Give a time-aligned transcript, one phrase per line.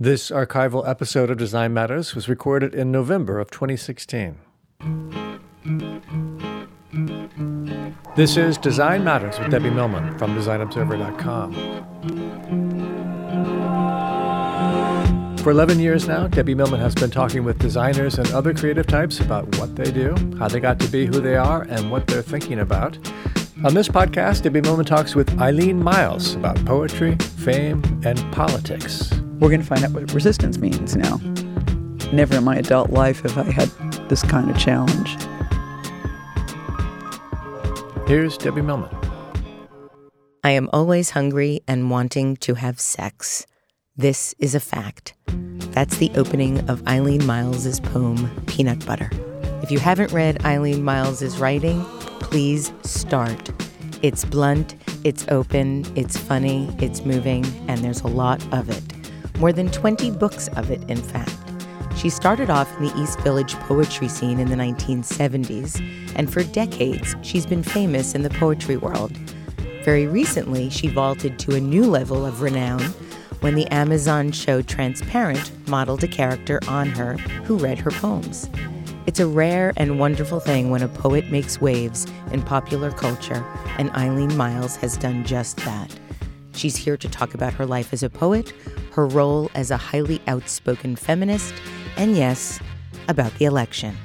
[0.00, 4.40] This archival episode of Design Matters was recorded in November of 2016.
[8.16, 11.54] This is Design Matters with Debbie Millman from DesignObserver.com.
[15.38, 19.20] For 11 years now, Debbie Millman has been talking with designers and other creative types
[19.20, 22.20] about what they do, how they got to be who they are, and what they're
[22.20, 22.98] thinking about.
[23.62, 29.12] On this podcast, Debbie Millman talks with Eileen Myles about poetry, fame, and politics.
[29.40, 31.16] We're going to find out what resistance means now.
[32.12, 33.68] Never in my adult life have I had
[34.08, 35.16] this kind of challenge.
[38.06, 38.90] Here's Debbie Millman.
[40.44, 43.46] I am always hungry and wanting to have sex.
[43.96, 45.14] This is a fact.
[45.26, 49.10] That's the opening of Eileen Myles's poem, Peanut Butter.
[49.62, 51.84] If you haven't read Eileen Myles's writing,
[52.20, 53.50] please start.
[54.02, 58.93] It's blunt, it's open, it's funny, it's moving, and there's a lot of it.
[59.38, 61.34] More than 20 books of it, in fact.
[61.96, 65.80] She started off in the East Village poetry scene in the 1970s,
[66.16, 69.16] and for decades, she's been famous in the poetry world.
[69.84, 72.82] Very recently, she vaulted to a new level of renown
[73.40, 78.48] when the Amazon show Transparent modeled a character on her who read her poems.
[79.06, 83.44] It's a rare and wonderful thing when a poet makes waves in popular culture,
[83.78, 85.94] and Eileen Myles has done just that.
[86.54, 88.52] She's here to talk about her life as a poet,
[88.92, 91.52] her role as a highly outspoken feminist,
[91.96, 92.60] and yes,
[93.08, 93.96] about the election.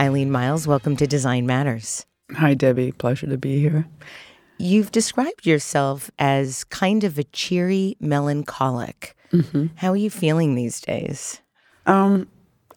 [0.00, 2.04] Eileen Myles, welcome to Design Matters.
[2.32, 2.92] Hi, Debbie.
[2.92, 3.86] Pleasure to be here.
[4.58, 9.16] You've described yourself as kind of a cheery melancholic.
[9.32, 9.66] Mm-hmm.
[9.76, 11.40] How are you feeling these days?
[11.86, 12.28] Um,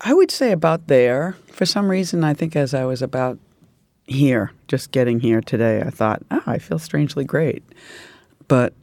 [0.01, 1.35] I would say about there.
[1.51, 3.39] For some reason, I think as I was about
[4.05, 7.63] here, just getting here today, I thought, oh, I feel strangely great.
[8.47, 8.73] But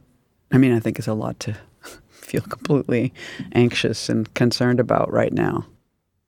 [0.51, 1.55] I mean, I think it's a lot to
[2.09, 3.13] feel completely
[3.53, 5.65] anxious and concerned about right now.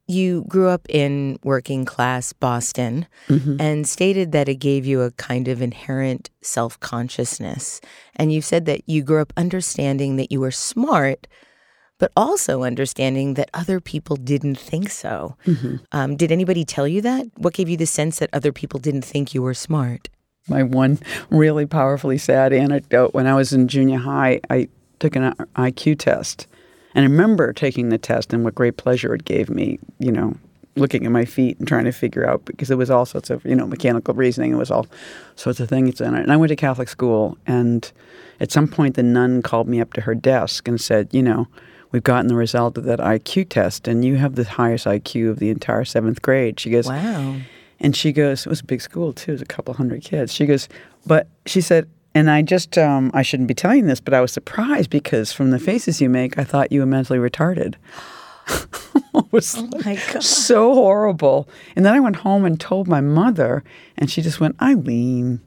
[0.09, 3.57] You grew up in working class Boston Mm-hmm.
[3.59, 7.81] and stated that it gave you a kind of inherent self consciousness.
[8.16, 11.27] And you said that you grew up understanding that you were smart,
[12.00, 15.35] but also understanding that other people didn't think so.
[15.45, 15.75] Mm-hmm.
[15.91, 17.25] Um, did anybody tell you that?
[17.35, 20.07] What gave you the sense that other people didn't think you were smart?
[20.47, 20.99] My one
[21.29, 24.69] really powerfully sad anecdote when I was in junior high, I
[24.99, 26.47] took an IQ test.
[26.95, 30.35] And I remember taking the test and what great pleasure it gave me, you know,
[30.75, 33.43] looking at my feet and trying to figure out because it was all sorts of,
[33.45, 34.53] you know, mechanical reasoning.
[34.53, 34.87] It was all
[35.35, 36.21] sorts of things in it.
[36.21, 37.91] And I went to Catholic school and
[38.39, 41.47] at some point the nun called me up to her desk and said, you know,
[41.91, 45.39] we've gotten the result of that IQ test and you have the highest IQ of
[45.39, 46.59] the entire seventh grade.
[46.59, 47.37] She goes, Wow.
[47.79, 50.33] And she goes, it was a big school too, it was a couple hundred kids.
[50.33, 50.67] She goes,
[51.05, 54.31] but she said, and I just, um, I shouldn't be telling this, but I was
[54.31, 57.75] surprised because from the faces you make, I thought you were mentally retarded.
[58.47, 60.24] it was Oh my God.
[60.24, 61.47] so horrible.
[61.75, 63.63] And then I went home and told my mother,
[63.97, 65.41] and she just went, Eileen,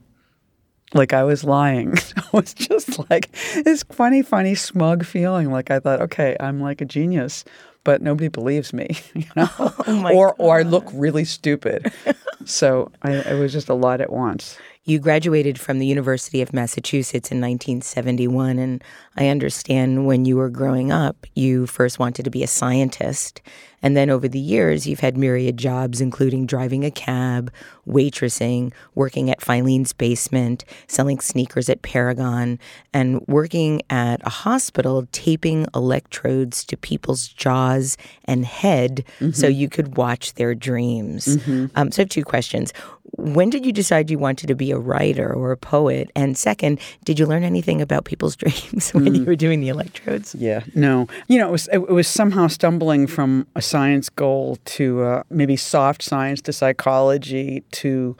[0.94, 1.92] like I was lying.
[2.16, 3.32] it was just like
[3.64, 5.50] this funny, funny, smug feeling.
[5.50, 7.44] Like I thought, okay, I'm like a genius,
[7.84, 11.92] but nobody believes me, you know, Oh or or I look really stupid.
[12.44, 14.58] so I, it was just a lot at once.
[14.84, 18.82] You graduated from the University of Massachusetts in 1971, and
[19.16, 23.42] I understand when you were growing up, you first wanted to be a scientist,
[23.82, 27.52] And then over the years, you've had myriad jobs, including driving a cab,
[27.86, 32.58] waitressing, working at Filene's basement, selling sneakers at Paragon,
[32.92, 39.32] and working at a hospital taping electrodes to people's jaws and head mm-hmm.
[39.32, 41.36] so you could watch their dreams.
[41.36, 41.66] Mm-hmm.
[41.74, 42.72] Um, so I have two questions.
[43.16, 46.10] When did you decide you wanted to be a writer or a poet?
[46.14, 49.18] And second, did you learn anything about people's dreams when mm.
[49.18, 50.34] you were doing the electrodes?
[50.34, 51.08] Yeah, no.
[51.28, 55.56] You know, it was, it was somehow stumbling from a science goal to uh, maybe
[55.56, 58.16] soft science to psychology to,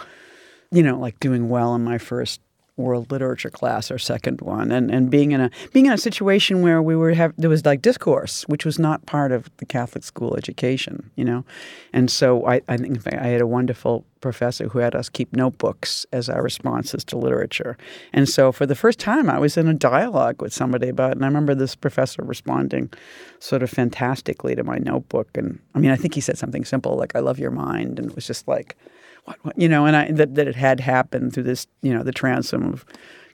[0.71, 2.41] you know, like doing well in my first
[2.81, 6.63] world literature class, our second one, and and being in a being in a situation
[6.63, 10.05] where we were have there was like discourse, which was not part of the Catholic
[10.05, 11.45] school education, you know,
[11.93, 16.05] and so I I think I had a wonderful professor who had us keep notebooks
[16.13, 17.77] as our responses to literature,
[18.13, 21.25] and so for the first time I was in a dialogue with somebody about, and
[21.25, 22.91] I remember this professor responding,
[23.39, 26.97] sort of fantastically to my notebook, and I mean I think he said something simple
[26.97, 28.77] like I love your mind, and it was just like
[29.25, 32.03] what, what, you know, and I, that, that it had happened through this, you know,
[32.03, 32.85] the transom of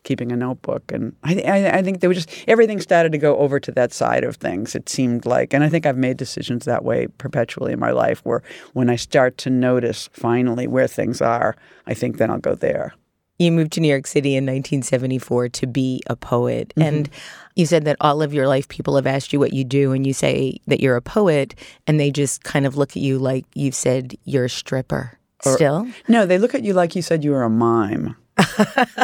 [0.07, 0.91] keeping a notebook.
[0.93, 3.93] And I, I, I think there was just everything started to go over to that
[3.93, 4.75] side of things.
[4.75, 8.21] It seemed like, and I think I've made decisions that way perpetually in my life
[8.25, 8.43] where
[8.73, 11.57] when I start to notice finally where things are,
[11.87, 12.95] I think then I'll go there.
[13.39, 16.73] You moved to New York City in 1974 to be a poet.
[16.77, 16.83] Mm-hmm.
[16.83, 17.11] And
[17.55, 20.07] you said that all of your life people have asked you what you do, and
[20.07, 21.55] you say that you're a poet,
[21.87, 25.19] and they just kind of look at you like you've said you're a stripper.
[25.45, 25.87] Or, Still?
[26.09, 28.17] No, they look at you like you said you were a mime.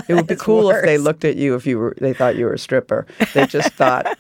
[0.09, 0.79] it would be cool worse.
[0.79, 3.07] if they looked at you if you were they thought you were a stripper.
[3.35, 4.19] They just thought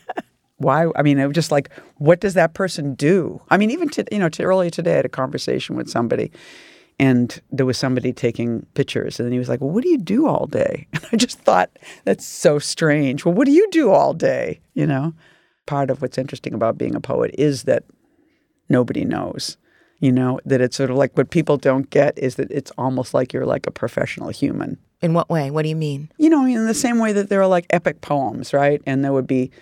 [0.56, 3.40] why I mean it was just like what does that person do?
[3.50, 6.30] I mean even to, you know to earlier today I had a conversation with somebody
[6.98, 9.98] and there was somebody taking pictures and then he was like, "Well, what do you
[9.98, 11.70] do all day?" And I just thought
[12.04, 13.24] that's so strange.
[13.24, 15.14] Well, what do you do all day, you know?
[15.66, 17.84] Part of what's interesting about being a poet is that
[18.68, 19.56] nobody knows
[20.02, 23.14] you know, that it's sort of like what people don't get is that it's almost
[23.14, 24.76] like you're like a professional human.
[25.00, 25.48] In what way?
[25.48, 26.10] What do you mean?
[26.18, 28.82] You know, in the same way that there are like epic poems, right?
[28.84, 29.52] And there would be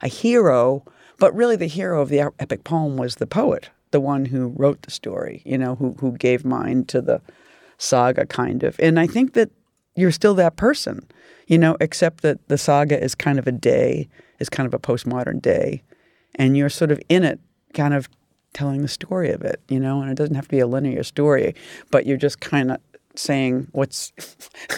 [0.00, 0.84] a hero,
[1.18, 4.80] but really the hero of the epic poem was the poet, the one who wrote
[4.82, 7.20] the story, you know, who who gave mind to the
[7.76, 8.78] saga kind of.
[8.78, 9.50] And I think that
[9.96, 11.04] you're still that person,
[11.48, 14.08] you know, except that the saga is kind of a day,
[14.38, 15.82] is kind of a postmodern day,
[16.36, 17.40] and you're sort of in it
[17.74, 18.08] kind of
[18.52, 21.02] telling the story of it, you know, and it doesn't have to be a linear
[21.02, 21.54] story,
[21.90, 22.78] but you're just kind of
[23.16, 24.12] saying what's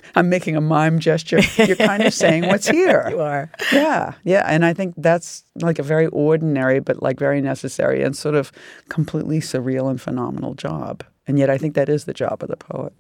[0.15, 1.41] I'm making a mime gesture.
[1.57, 3.07] You're kind of saying what's here.
[3.11, 3.51] you are.
[3.73, 4.15] Yeah.
[4.25, 8.35] Yeah, and I think that's like a very ordinary but like very necessary and sort
[8.35, 8.53] of
[8.89, 11.05] completely surreal and phenomenal job.
[11.27, 12.93] And yet I think that is the job of the poet.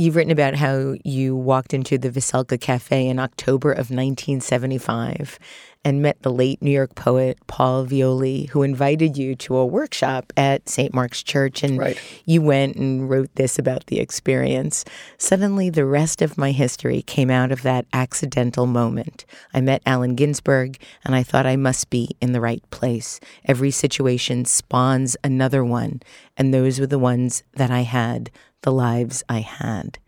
[0.00, 5.40] You've written about how you walked into the Veselka Cafe in October of 1975
[5.84, 10.32] and met the late New York poet Paul Violi, who invited you to a workshop
[10.36, 10.94] at St.
[10.94, 11.64] Mark's Church.
[11.64, 12.00] And right.
[12.24, 14.84] you went and wrote this about the experience.
[15.16, 19.24] Suddenly, the rest of my history came out of that accidental moment.
[19.52, 23.18] I met Allen Ginsberg, and I thought I must be in the right place.
[23.46, 26.02] Every situation spawns another one,
[26.36, 28.30] and those were the ones that I had,
[28.62, 29.98] the lives I had.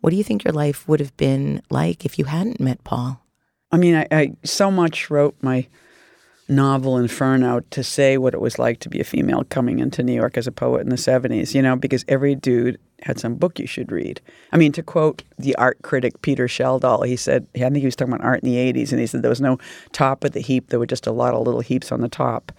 [0.00, 3.20] What do you think your life would have been like if you hadn't met Paul?
[3.72, 5.66] I mean, I, I so much wrote my
[6.48, 10.14] novel Inferno to say what it was like to be a female coming into New
[10.14, 13.58] York as a poet in the 70s, you know, because every dude had some book
[13.58, 14.20] you should read.
[14.52, 17.96] I mean, to quote the art critic Peter Schjeldahl, he said, I think he was
[17.96, 19.58] talking about art in the 80s, and he said there was no
[19.92, 22.52] top of the heap, there were just a lot of little heaps on the top.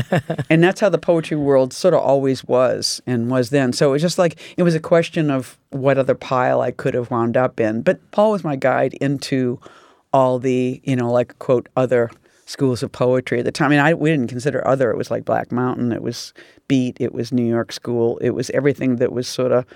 [0.50, 3.72] and that's how the poetry world sort of always was and was then.
[3.72, 6.94] So it was just like, it was a question of what other pile I could
[6.94, 7.82] have wound up in.
[7.82, 9.60] But Paul was my guide into
[10.12, 12.10] all the, you know, like quote other
[12.48, 13.66] schools of poetry at the time.
[13.66, 14.90] I mean, I, we didn't consider other.
[14.90, 16.32] It was like Black Mountain, it was
[16.66, 19.66] Beat, it was New York School, it was everything that was sort of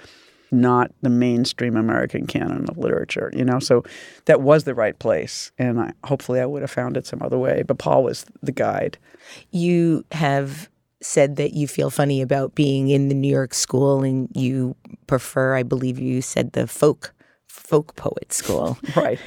[0.50, 3.58] not the mainstream American canon of literature, you know.
[3.58, 3.84] So
[4.24, 7.38] that was the right place, and I, hopefully I would have found it some other
[7.38, 7.62] way.
[7.62, 8.98] But Paul was the guide.
[9.50, 10.70] You have
[11.02, 14.76] said that you feel funny about being in the New York school, and you
[15.06, 17.12] prefer, I believe, you said the folk
[17.48, 19.18] folk poet school, right?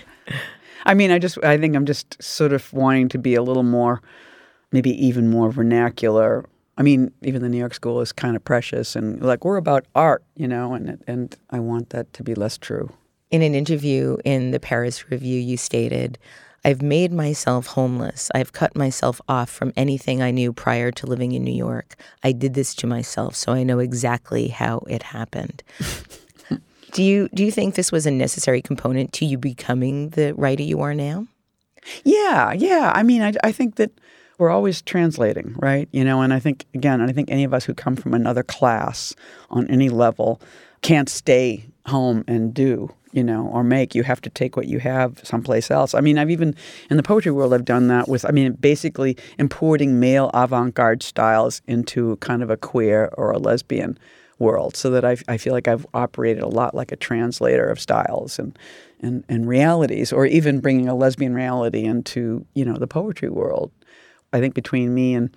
[0.85, 3.63] I mean, I just I think I'm just sort of wanting to be a little
[3.63, 4.01] more,
[4.71, 6.45] maybe even more vernacular.
[6.77, 9.85] I mean, even the New York School is kind of precious and like we're about
[9.95, 12.91] art, you know, and and I want that to be less true.
[13.31, 16.19] In an interview in the Paris Review, you stated,
[16.63, 18.31] I've made myself homeless.
[18.33, 21.95] I've cut myself off from anything I knew prior to living in New York.
[22.23, 25.63] I did this to myself, so I know exactly how it happened.
[26.95, 30.63] Do you do you think this was a necessary component to you becoming the writer
[30.63, 31.27] you are now?
[32.05, 32.93] Yeah, yeah.
[32.95, 33.91] I mean, I, I think that
[34.37, 35.89] we're always translating, right?
[35.91, 38.13] You know, and I think again, and I think any of us who come from
[38.13, 39.13] another class
[39.49, 40.39] on any level
[40.83, 43.93] can't stay home and do, you know, or make.
[43.93, 45.93] You have to take what you have someplace else.
[45.93, 46.55] I mean, I've even
[46.89, 48.23] in the poetry world, I've done that with.
[48.23, 53.99] I mean, basically importing male avant-garde styles into kind of a queer or a lesbian
[54.39, 57.79] world, so that I, I feel like I've operated a lot like a translator of
[57.79, 58.57] styles and
[58.99, 63.71] and and realities, or even bringing a lesbian reality into you know the poetry world.
[64.33, 65.35] I think between me and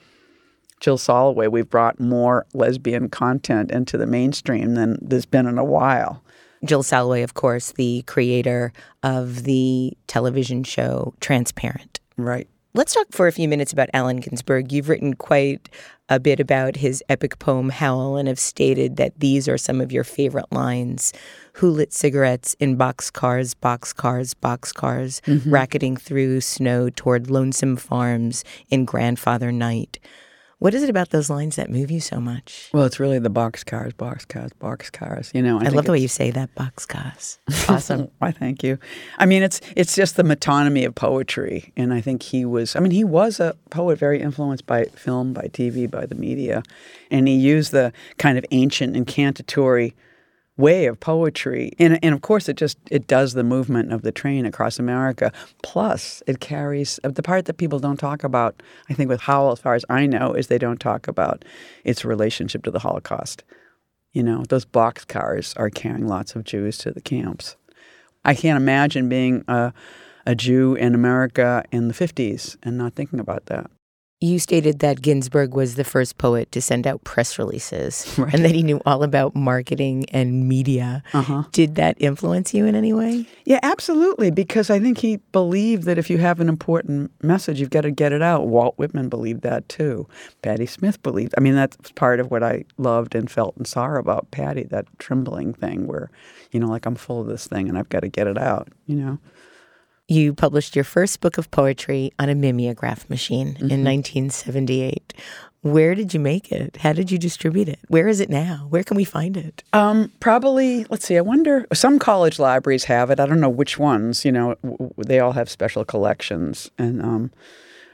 [0.81, 5.65] Jill Soloway, we've brought more lesbian content into the mainstream than there's been in a
[5.65, 6.23] while.
[6.65, 12.01] Jill Soloway, of course, the creator of the television show Transparent.
[12.17, 12.49] Right.
[12.79, 14.71] Let's talk for a few minutes about Allen Ginsberg.
[14.71, 15.69] You've written quite
[16.09, 19.91] a bit about his epic poem Howl and have stated that these are some of
[19.91, 21.13] your favorite lines.
[21.55, 25.51] Who lit cigarettes in boxcars, boxcars, boxcars, mm-hmm.
[25.51, 29.99] racketing through snow toward lonesome farms in grandfather night?
[30.61, 32.69] What is it about those lines that move you so much?
[32.73, 35.31] Well, it's really the box cars, box cars, box cars.
[35.33, 37.39] You know, I, I love the way you say that, box cars.
[37.69, 38.11] Awesome.
[38.19, 38.79] Why, thank you.
[39.19, 42.75] I mean, it's it's just the metonymy of poetry, and I think he was.
[42.75, 46.63] I mean, he was a poet, very influenced by film, by TV, by the media,
[47.11, 49.95] and he used the kind of ancient incantatory
[50.59, 51.73] way of poetry.
[51.79, 55.33] And, and of course, it just it does the movement of the train across America.
[55.63, 58.63] Plus, it carries uh, the part that people don't talk about.
[58.91, 61.45] I think with Howl, as far as I know, is they don't talk about
[61.85, 63.45] its relationship to the Holocaust.
[64.13, 67.57] You know, those box cars are carrying lots of Jews to the camps.
[68.25, 69.73] I can't imagine being a,
[70.27, 73.71] a Jew in America in the 50s and not thinking about that.
[74.21, 78.35] You stated that Ginsberg was the first poet to send out press releases right.
[78.35, 81.05] and that he knew all about marketing and media.
[81.15, 81.45] Uh-huh.
[81.53, 83.27] Did that influence you in any way?
[83.45, 84.33] Yeah, absolutely.
[84.33, 87.93] Because I think he believed that if you have an important message, you've got to
[87.93, 88.49] get it out.
[88.49, 90.09] Walt Whitman believed that too.
[90.43, 91.33] Patti Smith believed.
[91.39, 94.87] I mean, that's part of what I loved and felt and saw about Patti, that
[94.99, 96.11] trembling thing where,
[96.51, 98.67] you know, like I'm full of this thing and I've got to get it out,
[98.87, 99.19] you know?
[100.11, 103.71] You published your first book of poetry on a mimeograph machine mm-hmm.
[103.71, 105.13] in 1978.
[105.61, 106.79] Where did you make it?
[106.79, 107.81] How did you distribute it?
[107.89, 108.67] Where is it now?
[108.71, 109.63] Where can we find it?
[109.75, 113.21] Um, probably, let's see, I wonder, some college libraries have it.
[113.21, 116.71] I don't know which ones, you know, w- they all have special collections.
[116.79, 117.31] And, um,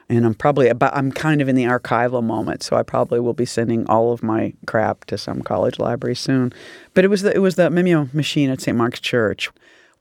[0.08, 3.34] and I'm probably about, I'm kind of in the archival moment, so I probably will
[3.34, 6.52] be sending all of my crap to some college library soon.
[6.92, 8.76] But it was the, it was the Mimeo machine at St.
[8.76, 9.50] Mark's Church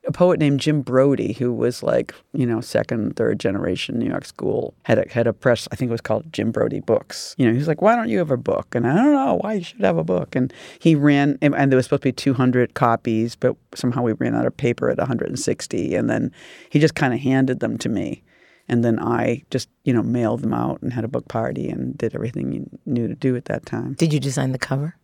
[0.05, 4.25] a poet named Jim Brodey who was like, you know, second, third generation New York
[4.25, 7.35] school, had a, had a press, I think it was called Jim Brodey Books.
[7.37, 8.75] You know, he was like, why don't you have a book?
[8.75, 10.35] And I don't know why you should have a book.
[10.35, 14.13] And he ran, and, and there was supposed to be 200 copies, but somehow we
[14.13, 15.95] ran out of paper at 160.
[15.95, 16.31] And then
[16.69, 18.23] he just kind of handed them to me.
[18.67, 21.97] And then I just, you know, mailed them out and had a book party and
[21.97, 23.93] did everything you knew to do at that time.
[23.93, 24.95] Did you design the cover?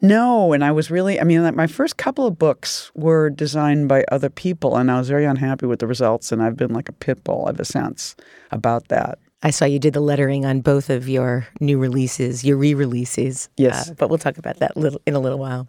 [0.00, 4.04] No, and I was really, I mean, my first couple of books were designed by
[4.10, 6.92] other people, and I was very unhappy with the results, and I've been like a
[6.92, 8.16] pit bull ever since
[8.50, 9.18] about that.
[9.44, 13.50] I saw you did the lettering on both of your new releases, your re-releases.
[13.58, 15.68] Yes, uh, but we'll talk about that little in a little while.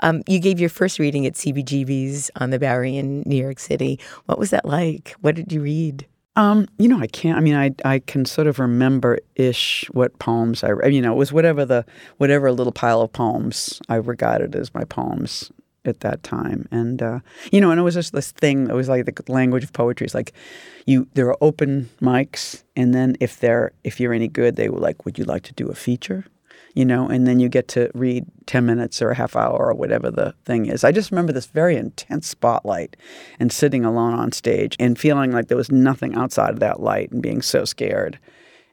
[0.00, 4.00] Um, you gave your first reading at CBGB's on the Bowery in New York City.
[4.24, 5.14] What was that like?
[5.20, 6.06] What did you read?
[6.36, 7.36] Um, you know, I can't.
[7.36, 10.86] I mean, I I can sort of remember ish what poems I.
[10.86, 11.84] You know, it was whatever the
[12.18, 15.50] whatever little pile of poems I regarded as my poems
[15.84, 17.20] at that time, and uh,
[17.50, 18.68] you know, and it was just this thing.
[18.68, 20.06] It was like the language of poetry.
[20.06, 20.32] is like
[20.86, 24.80] you there are open mics, and then if they're if you're any good, they were
[24.80, 26.24] like, "Would you like to do a feature?"
[26.74, 29.74] You know, and then you get to read 10 minutes or a half hour or
[29.74, 30.84] whatever the thing is.
[30.84, 32.96] I just remember this very intense spotlight
[33.38, 37.10] and sitting alone on stage and feeling like there was nothing outside of that light
[37.10, 38.18] and being so scared.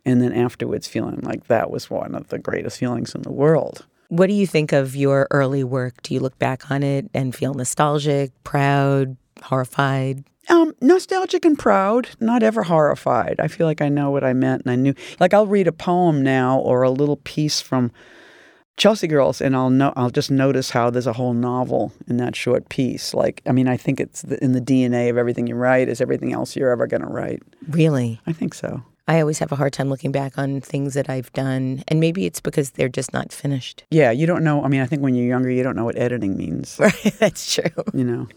[0.05, 3.85] And then afterwards feeling like that was one of the greatest feelings in the world.
[4.09, 6.01] What do you think of your early work?
[6.01, 10.23] Do you look back on it and feel nostalgic, proud, horrified?
[10.49, 13.35] Um, nostalgic and proud, not ever horrified.
[13.39, 14.93] I feel like I know what I meant and I knew.
[15.19, 17.91] Like I'll read a poem now or a little piece from
[18.77, 22.35] Chelsea Girls, and I'll know I'll just notice how there's a whole novel in that
[22.35, 23.13] short piece.
[23.13, 25.99] Like, I mean, I think it's the, in the DNA of everything you write is
[25.99, 27.41] everything else you're ever going to write.
[27.67, 28.83] Really, I think so.
[29.07, 32.25] I always have a hard time looking back on things that I've done, and maybe
[32.25, 33.85] it's because they're just not finished.
[33.89, 34.63] Yeah, you don't know.
[34.63, 36.77] I mean, I think when you're younger, you don't know what editing means.
[36.87, 37.83] Right, that's true.
[37.93, 38.27] You know.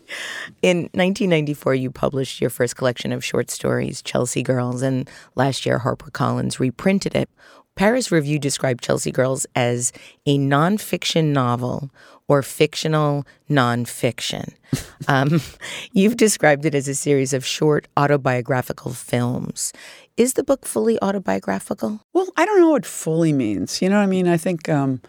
[0.62, 5.80] In 1994, you published your first collection of short stories, Chelsea Girls, and last year,
[5.80, 7.28] HarperCollins reprinted it.
[7.76, 9.92] Paris Review described Chelsea Girls as
[10.26, 11.90] a nonfiction novel
[12.30, 14.54] or fictional nonfiction.
[15.08, 15.40] um,
[15.92, 19.72] you've described it as a series of short autobiographical films.
[20.16, 22.00] Is the book fully autobiographical?
[22.12, 23.80] Well, I don't know what fully means.
[23.80, 24.28] You know what I mean?
[24.28, 25.00] I think, um,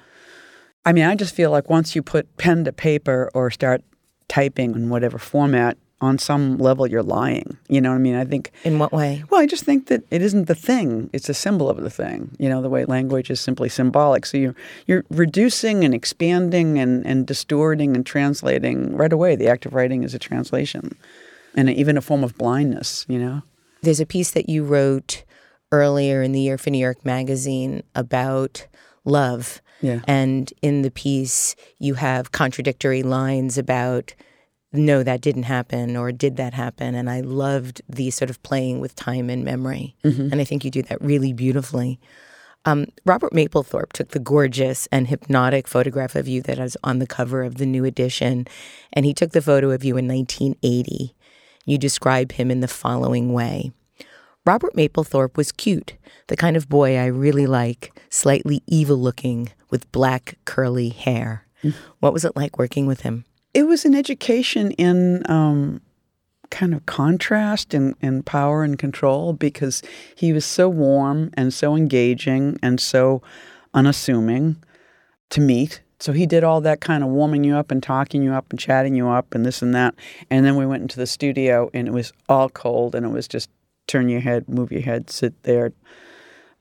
[0.86, 3.84] I mean, I just feel like once you put pen to paper or start
[4.28, 7.58] typing in whatever format, on some level you're lying.
[7.70, 8.16] You know what I mean?
[8.16, 8.52] I think.
[8.64, 9.24] In what way?
[9.30, 12.36] Well, I just think that it isn't the thing; it's a symbol of the thing.
[12.40, 14.26] You know, the way language is simply symbolic.
[14.26, 14.56] So you're
[14.88, 19.36] you're reducing and expanding and and distorting and translating right away.
[19.36, 20.98] The act of writing is a translation,
[21.56, 23.06] and even a form of blindness.
[23.08, 23.42] You know.
[23.82, 25.24] There's a piece that you wrote
[25.72, 28.68] earlier in the year for New York Magazine about
[29.06, 29.62] love.
[29.82, 30.02] Yeah.
[30.08, 34.14] And in the piece, you have contradictory lines about
[34.74, 36.96] no, that didn't happen or did that happen?
[36.96, 39.96] And I loved the sort of playing with time and memory.
[40.04, 40.30] Mm-hmm.
[40.32, 42.00] And I think you do that really beautifully.
[42.64, 47.08] Um, Robert Mapplethorpe took the gorgeous and hypnotic photograph of you that is on the
[47.08, 48.48] cover of the new edition.
[48.94, 51.16] And he took the photo of you in 1980.
[51.66, 53.72] You describe him in the following way
[54.46, 55.94] Robert Mapplethorpe was cute,
[56.28, 61.46] the kind of boy I really like, slightly evil looking, with black curly hair.
[61.64, 61.78] Mm-hmm.
[62.00, 63.26] What was it like working with him?
[63.54, 65.82] it was an education in um,
[66.50, 69.82] kind of contrast and, and power and control because
[70.16, 73.22] he was so warm and so engaging and so
[73.74, 74.58] unassuming
[75.30, 75.82] to meet.
[76.02, 78.60] So he did all that kind of warming you up and talking you up and
[78.60, 79.94] chatting you up and this and that.
[80.30, 83.28] And then we went into the studio and it was all cold and it was
[83.28, 83.50] just
[83.88, 85.74] turn your head, move your head, sit there.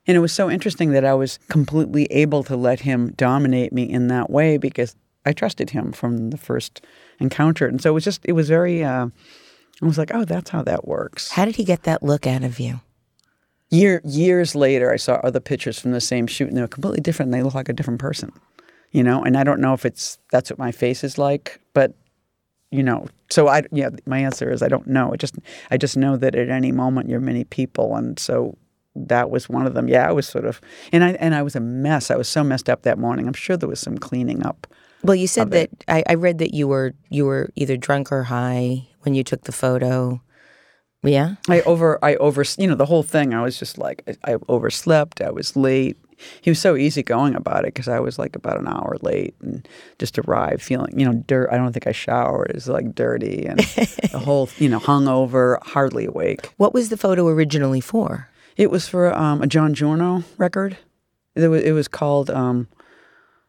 [0.07, 3.83] And it was so interesting that I was completely able to let him dominate me
[3.83, 4.95] in that way because
[5.25, 6.81] I trusted him from the first
[7.19, 8.83] encounter, and so it was just it was very.
[8.83, 9.07] Uh,
[9.81, 11.31] I was like, oh, that's how that works.
[11.31, 12.81] How did he get that look out of you?
[13.69, 17.01] Year years later, I saw other pictures from the same shoot, and they were completely
[17.01, 17.27] different.
[17.27, 18.31] And they look like a different person,
[18.91, 19.23] you know.
[19.23, 21.93] And I don't know if it's that's what my face is like, but
[22.71, 23.07] you know.
[23.29, 25.13] So I yeah, my answer is I don't know.
[25.13, 25.35] I just
[25.69, 28.57] I just know that at any moment you're many people, and so
[28.95, 29.87] that was one of them.
[29.87, 32.11] Yeah, I was sort of, and I and I was a mess.
[32.11, 33.27] I was so messed up that morning.
[33.27, 34.67] I'm sure there was some cleaning up
[35.03, 38.23] well, you said that I, I, read that you were you were either drunk or
[38.23, 40.21] high when you took the photo.
[41.03, 43.33] Yeah, I over I over you know the whole thing.
[43.33, 45.21] I was just like I, I overslept.
[45.21, 45.97] I was late.
[46.41, 49.67] He was so easygoing about it because I was like about an hour late and
[49.99, 51.49] just arrived feeling you know dirt.
[51.51, 52.51] I don't think I showered.
[52.53, 56.51] It's like dirty and the whole you know hungover, hardly awake.
[56.57, 58.29] What was the photo originally for?
[58.57, 60.77] It was for um, a John Giorno record.
[61.35, 62.29] It was it was called.
[62.29, 62.67] Um,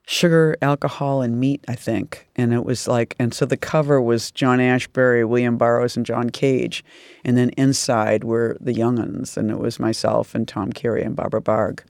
[0.07, 2.29] sugar, alcohol, and meat, I think.
[2.37, 6.31] And it was like, and so the cover was John Ashbery, William Burroughs, and John
[6.31, 6.85] Cage.
[7.25, 11.43] And then inside were the younguns, and it was myself and Tom Carey and Barbara
[11.43, 11.81] Barg.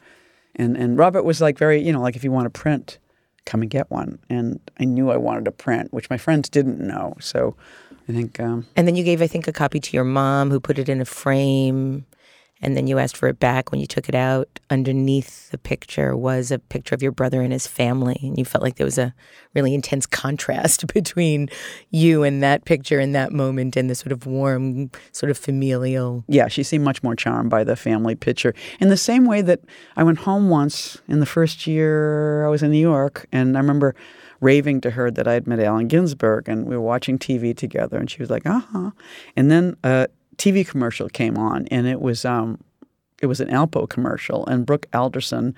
[0.56, 2.98] And, and Robert was like very, you know, like if you want to print,
[3.46, 4.18] come and get one.
[4.28, 7.16] And I knew I wanted to print, which my friends didn't know.
[7.20, 7.56] So
[8.08, 8.38] I think.
[8.40, 10.88] Um, and then you gave, I think, a copy to your mom who put it
[10.88, 12.06] in a frame
[12.62, 14.60] and then you asked for it back when you took it out.
[14.70, 18.62] Underneath the picture was a picture of your brother and his family, and you felt
[18.62, 19.12] like there was a
[19.54, 21.48] really intense contrast between
[21.90, 26.24] you and that picture in that moment and the sort of warm, sort of familial.
[26.28, 28.54] Yeah, she seemed much more charmed by the family picture.
[28.80, 29.60] In the same way that
[29.96, 33.60] I went home once in the first year I was in New York, and I
[33.60, 33.94] remember
[34.40, 37.98] raving to her that I had met Allen Ginsberg, and we were watching TV together,
[37.98, 38.90] and she was like, "Uh huh,"
[39.36, 39.76] and then.
[39.82, 42.58] Uh, TV commercial came on, and it was um,
[43.20, 45.54] it was an Alpo commercial, and Brooke Alderson,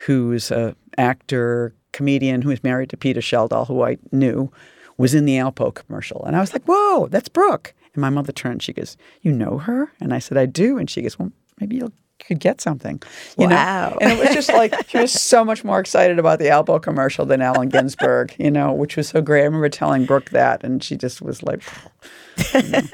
[0.00, 4.52] who's a actor comedian who is married to Peter Schjeldahl, who I knew,
[4.98, 8.32] was in the Alpo commercial, and I was like, "Whoa, that's Brooke!" And my mother
[8.32, 11.32] turned, she goes, "You know her?" And I said, "I do," and she goes, "Well,
[11.60, 13.02] maybe you'll." Could get something,
[13.36, 13.90] you wow.
[13.90, 16.82] know, and it was just like she was so much more excited about the Alpo
[16.82, 19.42] commercial than Allen Ginsberg, you know, which was so great.
[19.42, 21.62] I remember telling Brooke that, and she just was like,
[22.54, 22.80] you know.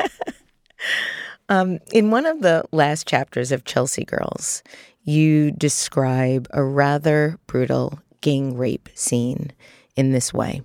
[1.52, 4.62] Um, in one of the last chapters of Chelsea Girls,
[5.02, 9.52] you describe a rather brutal gang rape scene
[9.94, 10.62] in this way.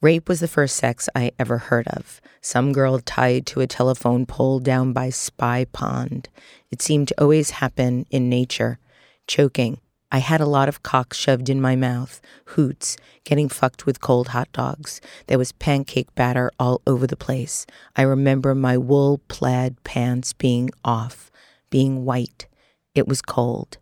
[0.00, 2.20] Rape was the first sex I ever heard of.
[2.40, 6.28] Some girl tied to a telephone pole down by Spy Pond.
[6.72, 8.80] It seemed to always happen in nature.
[9.28, 9.78] Choking,
[10.14, 14.28] I had a lot of cock shoved in my mouth, hoots, getting fucked with cold
[14.28, 15.00] hot dogs.
[15.26, 17.66] There was pancake batter all over the place.
[17.96, 21.30] I remember my wool plaid pants being off,
[21.70, 22.46] being white.
[22.94, 23.78] It was cold.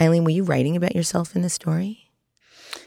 [0.00, 2.10] Eileen, were you writing about yourself in the story?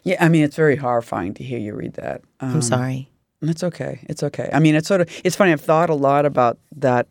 [0.04, 2.22] Yeah, I mean, it's very horrifying to hear you read that.
[2.40, 3.10] Um, I'm sorry.
[3.42, 4.06] It's okay.
[4.08, 4.52] It's okay.
[4.54, 5.52] I mean, it's sort of, it's funny.
[5.52, 7.08] I've thought a lot about that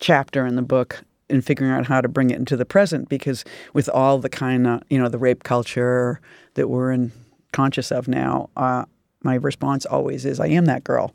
[0.00, 3.44] chapter in the book in figuring out how to bring it into the present because
[3.72, 6.20] with all the kind of you know the rape culture
[6.54, 7.12] that we're in
[7.52, 8.84] conscious of now uh,
[9.24, 11.14] my response always is, I am that girl,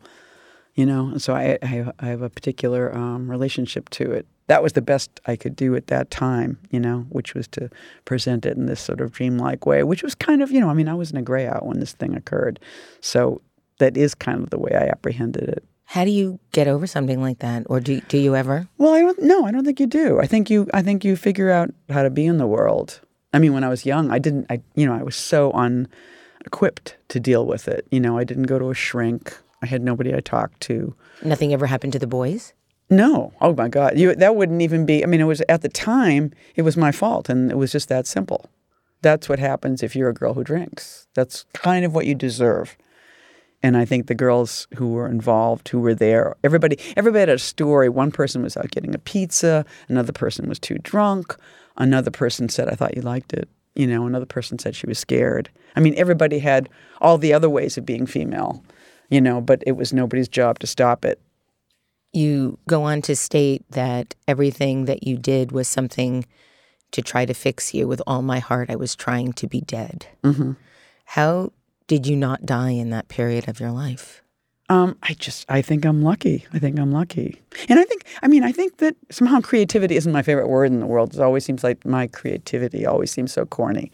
[0.75, 1.07] you know.
[1.07, 4.25] And so I, I, have, a particular um, relationship to it.
[4.47, 7.69] That was the best I could do at that time, you know, which was to
[8.05, 10.73] present it in this sort of dreamlike way, which was kind of, you know, I
[10.73, 12.59] mean, I was in a gray out when this thing occurred,
[13.01, 13.41] so
[13.79, 15.63] that is kind of the way I apprehended it.
[15.89, 18.67] How do you get over something like that, or do do you ever?
[18.77, 19.19] Well, I don't.
[19.23, 20.19] No, I don't think you do.
[20.19, 20.67] I think you.
[20.73, 22.99] I think you figure out how to be in the world.
[23.33, 24.47] I mean, when I was young, I didn't.
[24.49, 27.87] I you know, I was so unequipped to deal with it.
[27.89, 29.37] You know, I didn't go to a shrink.
[29.61, 30.93] I had nobody I talked to.
[31.23, 32.53] Nothing ever happened to the boys.
[32.89, 33.31] No.
[33.39, 33.97] Oh my God.
[33.97, 35.03] You that wouldn't even be.
[35.03, 36.33] I mean, it was at the time.
[36.57, 38.49] It was my fault, and it was just that simple.
[39.01, 41.07] That's what happens if you're a girl who drinks.
[41.13, 42.75] That's kind of what you deserve.
[43.63, 47.39] And I think the girls who were involved, who were there, everybody, everybody had a
[47.39, 47.89] story.
[47.89, 49.65] One person was out getting a pizza.
[49.89, 51.35] Another person was too drunk.
[51.75, 54.99] Another person said, "I thought you liked it." You know, another person said she was
[54.99, 55.49] scared.
[55.75, 56.69] I mean, everybody had
[57.01, 58.63] all the other ways of being female.
[59.09, 61.19] You know, but it was nobody's job to stop it.
[62.13, 66.25] You go on to state that everything that you did was something
[66.91, 67.87] to try to fix you.
[67.87, 70.07] With all my heart, I was trying to be dead.
[70.23, 70.53] Mm-hmm.
[71.05, 71.51] How
[71.87, 74.21] did you not die in that period of your life?
[74.69, 76.45] Um, I just, I think I'm lucky.
[76.51, 77.41] I think I'm lucky.
[77.69, 80.81] And I think, I mean, I think that somehow creativity isn't my favorite word in
[80.81, 81.13] the world.
[81.13, 83.91] It always seems like my creativity always seems so corny.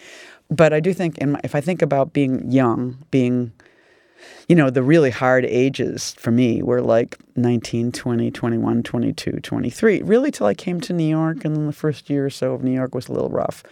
[0.49, 3.51] But I do think, in my, if I think about being young, being,
[4.47, 10.01] you know, the really hard ages for me were like 19, 20, 21, 22, 23,
[10.01, 11.45] really till I came to New York.
[11.45, 13.63] And then the first year or so of New York was a little rough.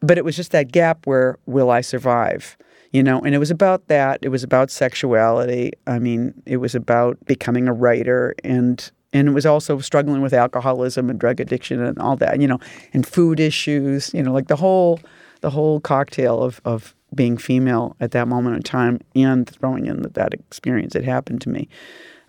[0.00, 2.58] But it was just that gap where, will I survive?
[2.90, 4.18] You know and it was about that.
[4.22, 5.72] It was about sexuality.
[5.86, 10.32] I mean it was about becoming a writer and and it was also struggling with
[10.32, 12.58] alcoholism and drug addiction and all that you know
[12.92, 15.00] and food issues you know like the whole
[15.40, 20.02] the whole cocktail of of being female at that moment in time and throwing in
[20.02, 21.68] that that experience had happened to me.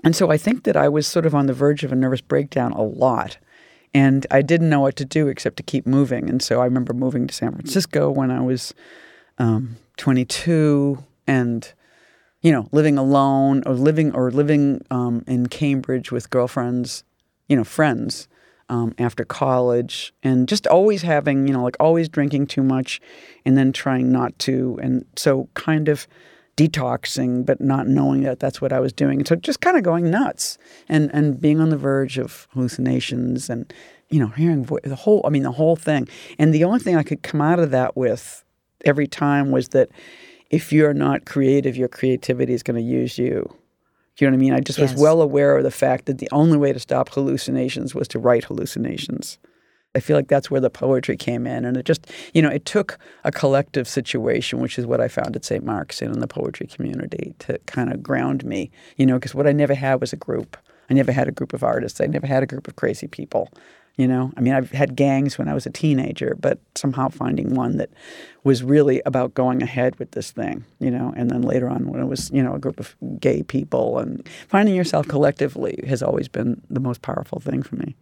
[0.03, 2.21] And so i think that i was sort of on the verge of a nervous
[2.21, 3.37] breakdown a lot
[3.93, 6.29] and i didn't know what to do except to keep moving.
[6.29, 8.73] And so i remember moving to san francisco when i was
[9.41, 11.73] um, 22 and
[12.41, 17.03] you know living alone or living or living um, in Cambridge with girlfriends,
[17.47, 18.27] you know friends
[18.69, 23.01] um, after college, and just always having you know like always drinking too much,
[23.43, 26.07] and then trying not to, and so kind of
[26.57, 29.25] detoxing but not knowing that that's what I was doing.
[29.25, 33.73] So just kind of going nuts and and being on the verge of hallucinations and
[34.09, 36.07] you know hearing vo- the whole I mean the whole thing.
[36.37, 38.43] And the only thing I could come out of that with
[38.85, 39.89] every time was that
[40.49, 43.53] if you're not creative, your creativity is going to use you.
[44.17, 44.53] Do you know what I mean?
[44.53, 44.93] I just Yes.
[44.93, 48.19] was well aware of the fact that the only way to stop hallucinations was to
[48.19, 49.37] write hallucinations.
[49.95, 51.65] I feel like that's where the poetry came in.
[51.65, 55.35] And it just, you know, it took a collective situation, which is what I found
[55.35, 55.63] at St.
[55.65, 59.47] Mark's and in the poetry community to kind of ground me, you know, because what
[59.47, 60.57] I never had was a group.
[60.89, 61.99] I never had a group of artists.
[62.01, 63.49] I never had a group of crazy people.
[64.01, 67.53] You know, I mean, I've had gangs when I was a teenager, but somehow finding
[67.53, 67.91] one that
[68.43, 72.01] was really about going ahead with this thing, you know, and then later on when
[72.01, 76.27] it was, you know, a group of gay people and finding yourself collectively has always
[76.27, 77.95] been the most powerful thing for me.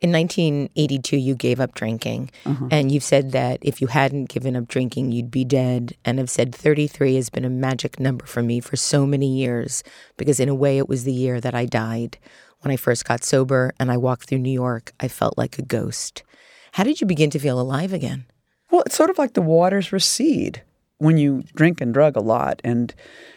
[0.00, 2.68] In 1982, you gave up drinking, uh-huh.
[2.70, 5.96] and you've said that if you hadn't given up drinking, you'd be dead.
[6.04, 9.82] And have said 33 has been a magic number for me for so many years
[10.16, 12.18] because, in a way, it was the year that I died.
[12.62, 15.62] When I first got sober and I walked through New York, I felt like a
[15.62, 16.22] ghost.
[16.72, 18.24] How did you begin to feel alive again?
[18.70, 20.62] Well, it's sort of like the waters recede
[20.98, 22.94] when you drink and drug a lot, and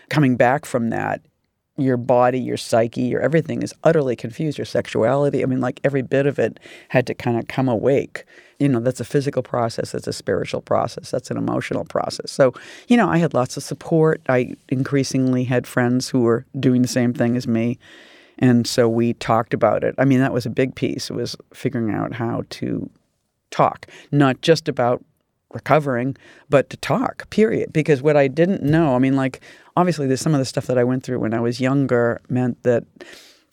[0.10, 1.22] coming back from that,
[1.78, 4.60] your body, your psyche, your everything is utterly confused.
[4.60, 6.60] Your sexuality, I mean, like every bit of it
[6.90, 8.24] had to kind of come awake.
[8.60, 12.32] You know, that's a physical process, that's a spiritual process, that's an emotional process.
[12.32, 12.54] So,
[12.88, 14.22] you know, I had lots of support.
[14.30, 17.80] I increasingly had friends who were doing the same thing as me.
[18.39, 19.95] And so we talked about it.
[19.98, 21.10] I mean, that was a big piece.
[21.10, 22.89] It was figuring out how to
[23.52, 25.04] talk, not just about
[25.54, 26.17] recovering,
[26.50, 27.71] but to talk, period.
[27.71, 29.39] Because what I didn't know, I mean, like,
[29.78, 32.62] obviously, there's some of the stuff that I went through when I was younger meant
[32.63, 32.84] that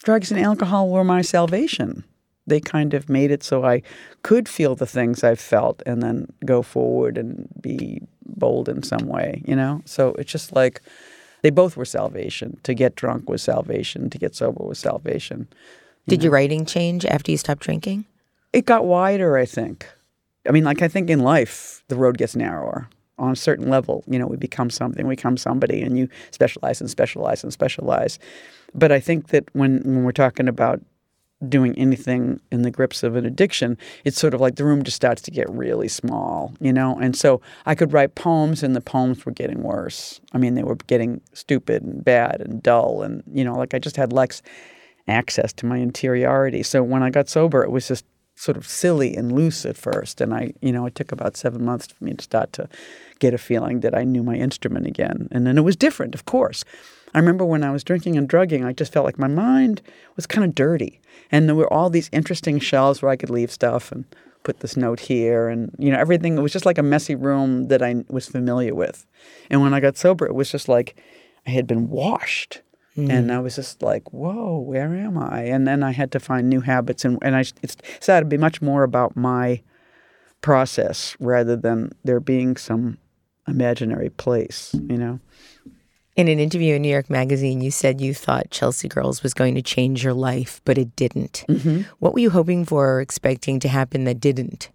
[0.03, 2.05] drugs and alcohol were my salvation.
[2.45, 3.83] They kind of made it so I
[4.25, 9.07] could feel the things I felt and then go forward and be bold in some
[9.07, 9.81] way, you know?
[9.85, 10.83] So it's just like
[11.43, 12.59] they both were salvation.
[12.63, 15.49] To get drunk was salvation, to get sober was salvation.
[16.09, 18.07] Did your writing change after you stopped drinking?
[18.53, 19.87] It got wider, I think.
[20.49, 22.89] I mean, like I think in life, the road gets narrower.
[23.19, 26.81] On a certain level, you know, we become something, we become somebody, and you specialize
[26.81, 28.19] and specialize and specialize.
[28.75, 30.81] But I think that when when we're talking about
[31.49, 34.97] doing anything in the grips of an addiction, it's sort of like the room just
[34.97, 36.99] starts to get really small, you know?
[37.01, 40.21] And so I could write poems and the poems were getting worse.
[40.33, 43.03] I mean, they were getting stupid and bad and dull.
[43.03, 44.43] And, you know, like I just had less
[45.09, 46.63] access to my interiority.
[46.63, 50.21] So when I got sober, it was just sort of silly and loose at first.
[50.21, 52.69] And I, you know, it took about seven months for me to start to
[53.19, 55.29] get a feeling that I knew my instrument again.
[55.31, 56.65] And then it was different, of course.
[57.15, 59.83] I remember when I was drinking and drugging, I just felt like my mind
[60.17, 61.01] was kind of dirty.
[61.31, 64.05] And there were all these interesting shelves where I could leave stuff and
[64.43, 67.69] put this note here and you know everything it was just like a messy room
[67.69, 69.07] that I was familiar with.
[69.51, 71.01] And when I got sober it was just like
[71.47, 72.63] I had been washed.
[72.97, 73.11] Mm.
[73.11, 75.45] And I was just like, whoa, where am I?
[75.45, 77.05] And then I had to find new habits.
[77.05, 79.63] And, and I it started to be much more about my
[80.43, 82.99] process rather than there being some
[83.49, 85.21] imaginary place, you know?
[86.15, 89.55] In an interview in New York Magazine, you said you thought Chelsea Girls was going
[89.55, 91.45] to change your life, but it didn't.
[91.49, 91.83] Mm-hmm.
[92.01, 94.69] What were you hoping for or expecting to happen that didn't?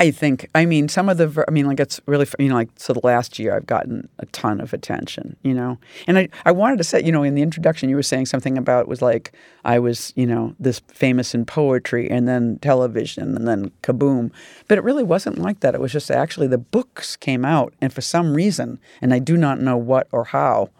[0.00, 0.48] I think.
[0.54, 1.44] I mean, some of the.
[1.46, 2.26] I mean, like it's really.
[2.38, 2.94] You know, like so.
[2.94, 5.36] The last year, I've gotten a ton of attention.
[5.42, 6.28] You know, and I.
[6.46, 7.02] I wanted to say.
[7.02, 9.32] You know, in the introduction, you were saying something about was like
[9.62, 10.14] I was.
[10.16, 14.32] You know, this famous in poetry, and then television, and then kaboom.
[14.68, 15.74] But it really wasn't like that.
[15.74, 19.36] It was just actually the books came out, and for some reason, and I do
[19.36, 20.70] not know what or how,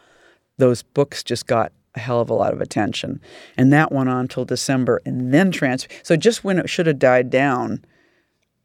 [0.56, 3.20] those books just got a hell of a lot of attention,
[3.58, 5.86] and that went on till December, and then trans.
[6.02, 7.84] So just when it should have died down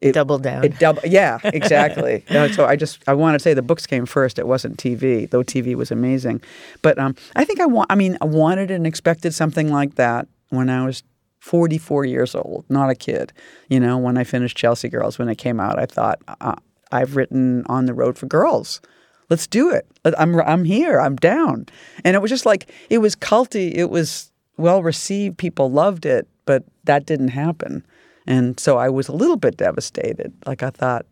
[0.01, 0.63] it doubled down.
[0.63, 2.23] It double, yeah, exactly.
[2.51, 4.37] so I just I want to say the books came first.
[4.37, 6.41] It wasn't TV, though TV was amazing.
[6.81, 7.91] But um, I think I want.
[7.91, 11.03] I mean, I wanted and expected something like that when I was
[11.39, 13.31] 44 years old, not a kid.
[13.69, 16.55] You know, when I finished Chelsea Girls, when it came out, I thought uh,
[16.91, 18.81] I've written On the Road for Girls.
[19.29, 19.87] Let's do it.
[20.17, 20.99] I'm I'm here.
[20.99, 21.67] I'm down.
[22.03, 23.73] And it was just like it was culty.
[23.73, 25.37] It was well received.
[25.37, 27.85] People loved it, but that didn't happen.
[28.27, 30.33] And so I was a little bit devastated.
[30.45, 31.05] Like I thought,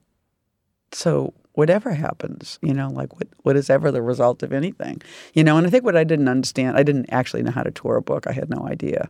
[0.92, 5.02] so whatever happens, you know, like what, what is ever the result of anything,
[5.34, 5.58] you know?
[5.58, 8.02] And I think what I didn't understand, I didn't actually know how to tour a
[8.02, 8.28] book.
[8.28, 9.10] I had no idea.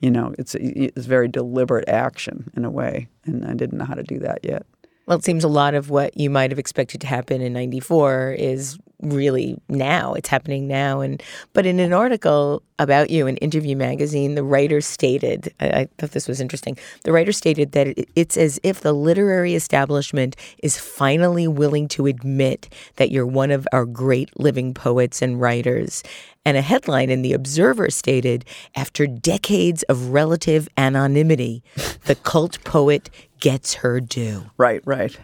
[0.00, 3.94] You know, it's it's very deliberate action in a way, and I didn't know how
[3.94, 4.66] to do that yet.
[5.06, 8.34] Well, it seems a lot of what you might have expected to happen in 94
[8.38, 10.14] is really now.
[10.14, 11.00] It's happening now.
[11.00, 15.88] And but in an article about you in Interview Magazine, the writer stated, I, I
[15.98, 16.78] thought this was interesting.
[17.04, 22.06] The writer stated that it, it's as if the literary establishment is finally willing to
[22.06, 26.02] admit that you're one of our great living poets and writers.
[26.44, 31.62] And a headline in The Observer stated, after decades of relative anonymity,
[32.06, 34.50] the cult poet gets her due.
[34.56, 35.16] Right, right.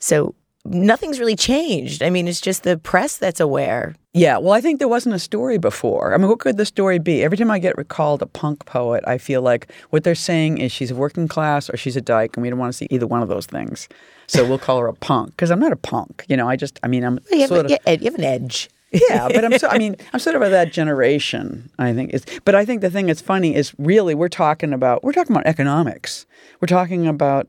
[0.00, 2.02] So nothing's really changed.
[2.02, 3.94] I mean, it's just the press that's aware.
[4.12, 6.14] Yeah, well, I think there wasn't a story before.
[6.14, 7.22] I mean, what could the story be?
[7.22, 10.72] Every time I get recalled a punk poet, I feel like what they're saying is
[10.72, 13.06] she's a working class or she's a dyke, and we don't want to see either
[13.06, 13.88] one of those things.
[14.26, 16.24] So we'll call her a punk because I'm not a punk.
[16.28, 18.70] You know, I just, I mean, I'm you, sort have, of, you have an edge.
[19.08, 21.68] yeah, but I'm so I mean I'm sort of of that generation.
[21.78, 25.02] I think is, but I think the thing that's funny is really we're talking about
[25.02, 26.26] we're talking about economics.
[26.60, 27.48] We're talking about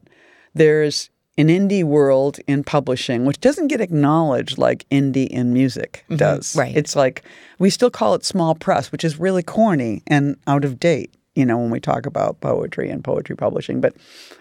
[0.55, 6.15] there's an indie world in publishing, which doesn't get acknowledged like indie in music mm-hmm.
[6.15, 6.55] does.
[6.55, 6.75] Right.
[6.75, 7.23] It's like
[7.59, 11.45] we still call it small press, which is really corny and out of date, you
[11.45, 13.81] know, when we talk about poetry and poetry publishing.
[13.81, 13.95] But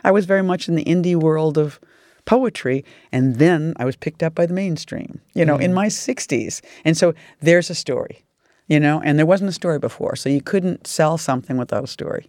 [0.05, 1.81] I was very much in the indie world of
[2.27, 5.65] poetry, and then I was picked up by the mainstream, you know, mm-hmm.
[5.65, 6.63] in my 60s.
[6.85, 8.25] And so there's a story,
[8.69, 10.17] you know, and there wasn't a story before.
[10.17, 12.27] So you couldn't sell something without a story.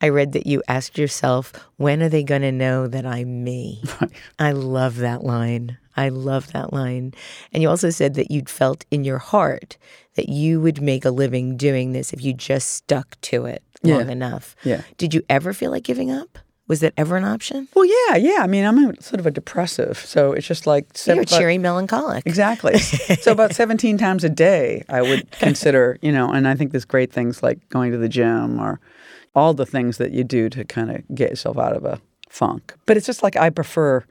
[0.00, 3.82] I read that you asked yourself, when are they going to know that I'm me?
[4.00, 4.10] Right.
[4.38, 5.78] I love that line.
[5.96, 7.14] I love that line.
[7.52, 9.78] And you also said that you'd felt in your heart
[10.16, 14.06] that you would make a living doing this if you just stuck to it long
[14.06, 14.12] yeah.
[14.12, 14.54] enough.
[14.64, 14.82] Yeah.
[14.98, 16.38] Did you ever feel like giving up?
[16.68, 17.68] Was that ever an option?
[17.74, 18.38] Well, yeah, yeah.
[18.40, 21.58] I mean, I'm a, sort of a depressive, so it's just like seven, you're cheery
[21.58, 22.26] melancholic.
[22.26, 22.78] Exactly.
[22.78, 26.84] so about 17 times a day, I would consider, you know, and I think there's
[26.84, 28.80] great things like going to the gym or
[29.36, 32.74] all the things that you do to kind of get yourself out of a funk.
[32.86, 34.04] But it's just like I prefer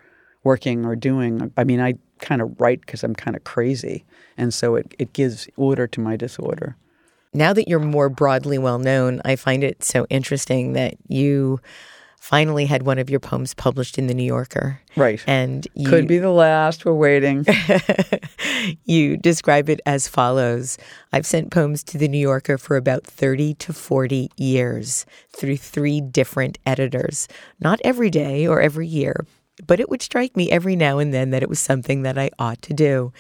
[0.44, 1.52] working or doing.
[1.58, 4.06] I mean, I kind of write because I'm kind of crazy,
[4.38, 6.78] and so it it gives order to my disorder.
[7.34, 11.60] Now that you're more broadly well known, I find it so interesting that you
[12.26, 14.82] finally had one of your poems published in the New Yorker.
[14.96, 15.24] Right.
[15.28, 16.84] And you, could be the last.
[16.84, 17.46] We're waiting.
[18.86, 20.80] you describe it as follows
[21.14, 26.02] I've sent poems to the New Yorker for about 30 to 40 years through three
[26.02, 27.28] different editors.
[27.60, 29.28] Not every day or every year,
[29.68, 32.32] but it would strike me every now and then that it was something that I
[32.40, 33.14] ought to do.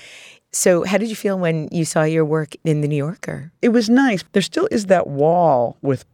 [0.51, 3.51] So, how did you feel when you saw your work in the New Yorker?
[3.61, 4.23] It was nice.
[4.31, 6.05] There still is that wall with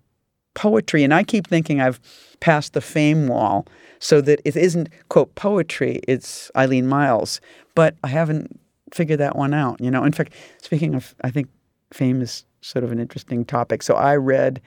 [0.53, 1.99] poetry, and I keep thinking I've
[2.39, 3.67] passed the fame wall
[3.99, 7.39] so that it isn't, quote, poetry, it's Eileen Myles.
[7.75, 8.59] But I haven't
[8.93, 10.03] figured that one out, you know.
[10.03, 11.47] In fact, speaking of, I think
[11.93, 13.83] fame is sort of an interesting topic.
[13.83, 14.61] So I read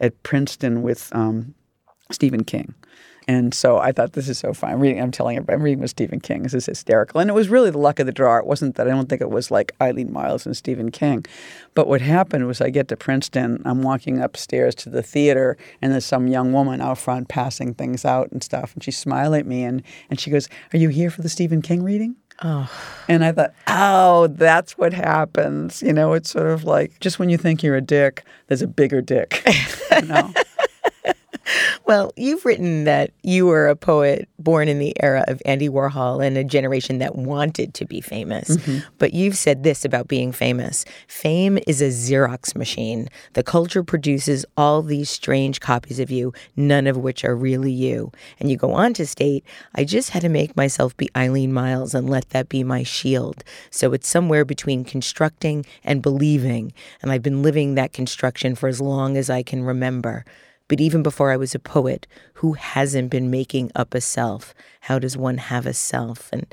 [0.00, 1.54] at Princeton with um,
[2.10, 2.74] Stephen King.
[3.28, 4.72] And so I thought this is so fun.
[4.72, 5.02] I'm reading.
[5.02, 5.56] I'm telling everybody.
[5.56, 6.44] I'm reading with Stephen King.
[6.44, 7.20] This is hysterical.
[7.20, 8.38] And it was really the luck of the draw.
[8.38, 11.24] It wasn't that I don't think it was like Eileen Myles and Stephen King.
[11.74, 13.62] But what happened was I get to Princeton.
[13.64, 18.04] I'm walking upstairs to the theater, and there's some young woman out front passing things
[18.04, 18.74] out and stuff.
[18.74, 21.62] And she smiling at me, and and she goes, "Are you here for the Stephen
[21.62, 22.70] King reading?" Oh.
[23.08, 25.82] And I thought, oh, that's what happens.
[25.82, 28.66] You know, it's sort of like just when you think you're a dick, there's a
[28.66, 29.42] bigger dick.
[29.90, 30.32] You know?
[31.86, 36.24] Well, you've written that you were a poet born in the era of Andy Warhol
[36.24, 38.56] and a generation that wanted to be famous.
[38.56, 38.78] Mm-hmm.
[38.98, 43.08] But you've said this about being famous fame is a Xerox machine.
[43.34, 48.10] The culture produces all these strange copies of you, none of which are really you.
[48.40, 49.44] And you go on to state,
[49.76, 53.44] I just had to make myself be Eileen Myles and let that be my shield.
[53.70, 56.72] So it's somewhere between constructing and believing.
[57.00, 60.24] And I've been living that construction for as long as I can remember.
[60.68, 64.54] But even before I was a poet, who hasn't been making up a self?
[64.82, 66.28] How does one have a self?
[66.32, 66.52] And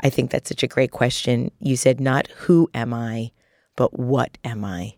[0.00, 1.50] I think that's such a great question.
[1.60, 3.32] You said, not who am I,
[3.76, 4.94] but what am I?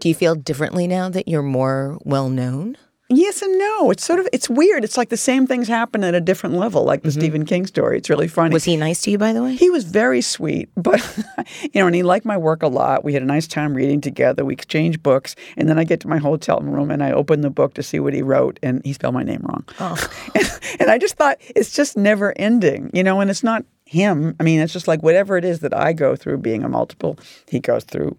[0.00, 2.76] Do you feel differently now that you're more well known?
[3.08, 3.90] Yes and no.
[3.90, 4.84] It's sort of it's weird.
[4.84, 7.20] It's like the same things happen at a different level, like the mm-hmm.
[7.20, 7.98] Stephen King story.
[7.98, 8.54] It's really funny.
[8.54, 9.54] Was he nice to you, by the way?
[9.54, 11.00] He was very sweet, but
[11.62, 13.04] you know, and he liked my work a lot.
[13.04, 14.44] We had a nice time reading together.
[14.44, 17.50] We exchanged books, and then I get to my hotel room and I open the
[17.50, 19.64] book to see what he wrote, and he spelled my name wrong.
[19.78, 20.08] Oh.
[20.34, 23.20] and, and I just thought it's just never ending, you know.
[23.20, 24.34] And it's not him.
[24.40, 27.18] I mean, it's just like whatever it is that I go through, being a multiple,
[27.46, 28.16] he goes through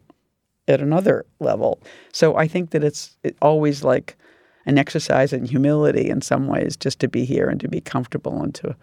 [0.67, 1.82] at another level.
[2.12, 4.15] So I think that it's it always like
[4.65, 8.41] an exercise in humility in some ways, just to be here and to be comfortable
[8.41, 8.76] and to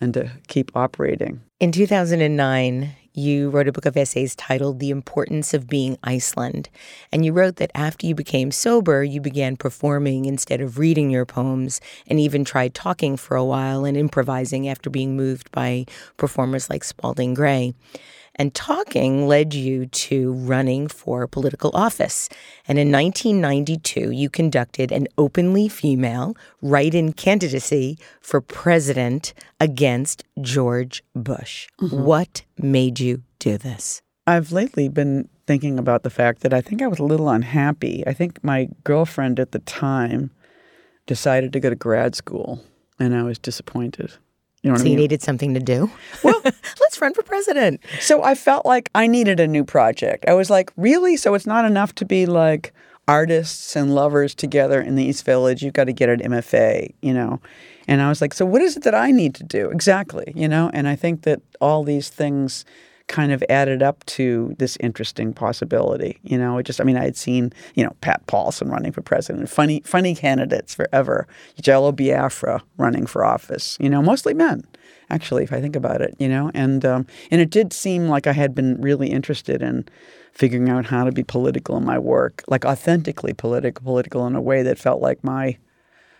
[0.00, 1.40] and to keep operating.
[1.60, 6.68] In 2009, you wrote a book of essays titled The Importance of Being Iceland.
[7.12, 11.24] And you wrote that after you became sober, you began performing instead of reading your
[11.24, 16.68] poems, and even tried talking for a while and improvising after being moved by performers
[16.68, 17.72] like Spalding Gray.
[18.36, 22.28] And talking led you to running for political office.
[22.66, 31.02] And in 1992, you conducted an openly female write in candidacy for president against George
[31.14, 31.68] Bush.
[31.80, 32.02] Mm-hmm.
[32.02, 34.02] What made you do this?
[34.26, 38.02] I've lately been thinking about the fact that I think I was a little unhappy.
[38.06, 40.30] I think my girlfriend at the time
[41.06, 42.64] decided to go to grad school,
[42.98, 44.14] and I was disappointed.
[44.64, 45.90] You know So I you needed something to do?
[46.22, 47.80] Well, let's run for president.
[48.00, 50.24] So I felt like I needed a new project.
[50.26, 51.18] I was like, really?
[51.18, 52.72] So it's not enough to be like
[53.06, 55.62] artists and lovers together in the East Village.
[55.62, 57.40] You've got to get an MFA, you know?
[57.86, 59.68] And I was like, so what is it that I need to do?
[59.68, 60.70] Exactly, you know?
[60.72, 62.64] And I think that all these things
[63.06, 66.18] kind of added up to this interesting possibility.
[66.22, 69.02] You know, it just I mean, I had seen, you know, Pat Paulsen running for
[69.02, 71.26] president, funny funny candidates forever.
[71.60, 74.64] Jello Biafra running for office, you know, mostly men,
[75.10, 76.50] actually, if I think about it, you know.
[76.54, 79.86] And um, and it did seem like I had been really interested in
[80.32, 84.40] figuring out how to be political in my work, like authentically political, political in a
[84.40, 85.56] way that felt like my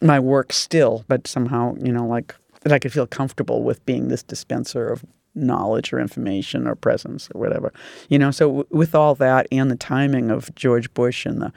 [0.01, 4.09] my work still, but somehow, you know, like that I could feel comfortable with being
[4.09, 7.73] this dispenser of knowledge or information or presence or whatever.
[8.09, 11.53] You know, so w- with all that and the timing of George Bush and the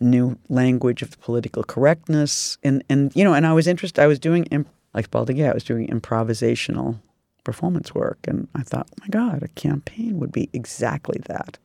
[0.00, 4.18] new language of political correctness and and you know, and I was interested I was
[4.18, 6.98] doing imp- like Spalding, I was doing improvisational
[7.44, 11.58] performance work and I thought, "Oh my god, a campaign would be exactly that."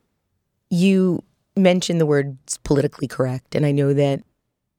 [0.70, 1.22] You
[1.56, 4.22] mentioned the words politically correct, and I know that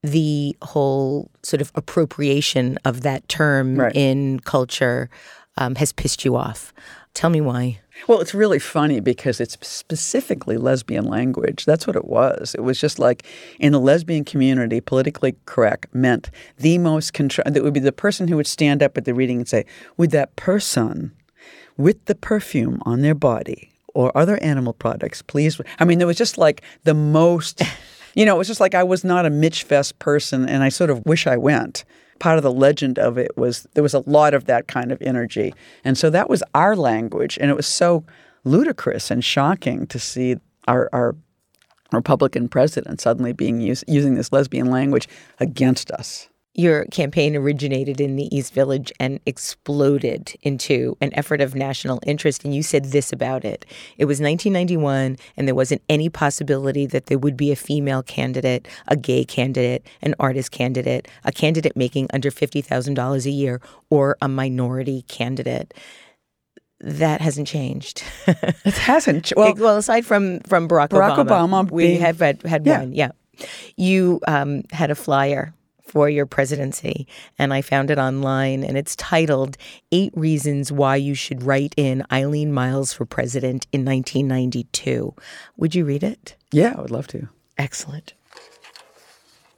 [0.02, 3.92] the whole sort of appropriation of that term Right.
[3.96, 5.10] in culture
[5.60, 6.74] um, has pissed you off.
[7.14, 7.82] Tell me why.
[8.08, 11.66] Well, it's really funny because it's specifically lesbian language.
[11.66, 12.56] That's what it was.
[12.56, 13.26] It was just like
[13.60, 17.44] in the lesbian community, politically correct meant the most control.
[17.52, 19.66] That would be the person who would stand up at the reading and say,
[19.98, 21.12] "Would that person
[21.78, 26.18] with the perfume on their body or other animal products, please?" I mean, there was
[26.18, 27.62] just like the most.
[28.16, 30.90] You know, it was just like I was not a Michfest person, and I sort
[30.90, 31.86] of wish I went
[32.20, 35.02] part of the legend of it was there was a lot of that kind of
[35.02, 35.54] energy.
[35.84, 37.38] And so that was our language.
[37.42, 38.04] And it was so
[38.44, 41.16] ludicrous and shocking to see our, our
[41.92, 45.08] Republican president suddenly being using this lesbian language
[45.40, 46.29] against us.
[46.60, 52.44] Your campaign originated in the East Village and exploded into an effort of national interest.
[52.44, 53.66] And you said this about it.
[53.98, 58.68] It was 1991, and there wasn't any possibility that there would be a female candidate,
[58.90, 64.28] a gay candidate, an artist candidate, a candidate making under $50,000 a year, or a
[64.28, 65.74] minority candidate
[66.82, 68.04] that hasn't changed.
[68.28, 69.32] it hasn't.
[69.38, 72.80] Well, well, aside from from Barack, Barack Obama, Obama we being- have had, had Yeah.
[72.80, 72.92] one.
[72.94, 73.12] Yeah,
[73.78, 75.54] you um, had a flyer
[75.90, 79.58] for your presidency, and I found it online, and it's titled
[79.92, 85.16] Eight Reasons Why You Should Write in Eileen Myles for President in 1992."
[85.58, 86.36] Would you read it?
[86.52, 87.28] yeah, I would love to.
[87.58, 88.14] Excellent.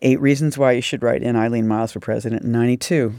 [0.01, 3.13] Eight reasons why you should write in Eileen Myles for president in 92.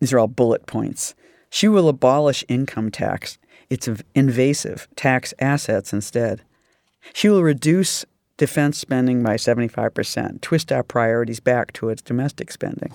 [0.00, 1.14] These are all bullet points.
[1.50, 3.38] She will abolish income tax.
[3.70, 4.88] It's invasive.
[4.96, 6.42] Tax assets instead.
[7.12, 8.04] She will reduce
[8.36, 12.92] defense spending by 75%, twist our priorities back towards domestic spending.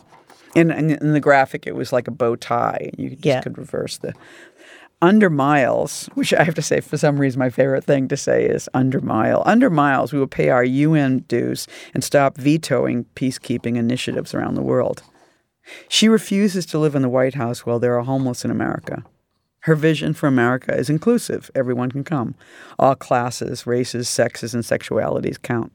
[0.55, 2.89] And, in, in the graphic, it was like a bow tie.
[2.97, 3.41] You just Yeah.
[3.41, 4.13] could reverse the.
[5.01, 8.45] Under Myles, which I have to say, for some reason, my favorite thing to say
[8.45, 9.43] is under mile.
[9.45, 14.61] Under Myles, we will pay our UN dues and stop vetoing peacekeeping initiatives around the
[14.61, 15.03] world.
[15.87, 19.05] She refuses to live in the White House while there are homeless in America.
[19.62, 21.51] Her vision for America is inclusive.
[21.53, 22.36] Everyone can come.
[22.78, 25.72] All classes, races, sexes, and sexualities count.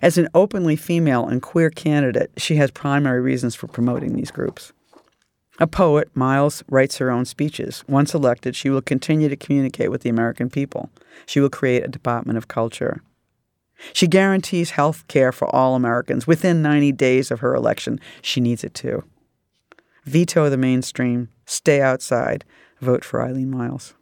[0.00, 4.72] As an openly female and queer candidate, she has primary reasons for promoting these groups.
[5.58, 7.82] A poet, Myles writes her own speeches.
[7.88, 10.90] Once elected, she will continue to communicate with the American people.
[11.24, 13.02] She will create a Department of Culture.
[13.92, 18.00] She guarantees health care for all Americans within 90 days of her election.
[18.22, 19.04] She needs it too.
[20.04, 22.44] Veto the mainstream, stay outside,
[22.80, 23.94] vote for Eileen Myles.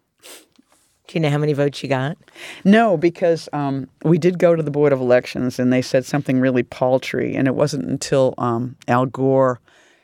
[1.07, 2.17] Do you know how many votes you got?
[2.65, 6.41] No, because um, we did go to the Board of Elections and they said something
[6.41, 7.37] really paltry.
[7.37, 9.61] And it wasn't until um, Al Gore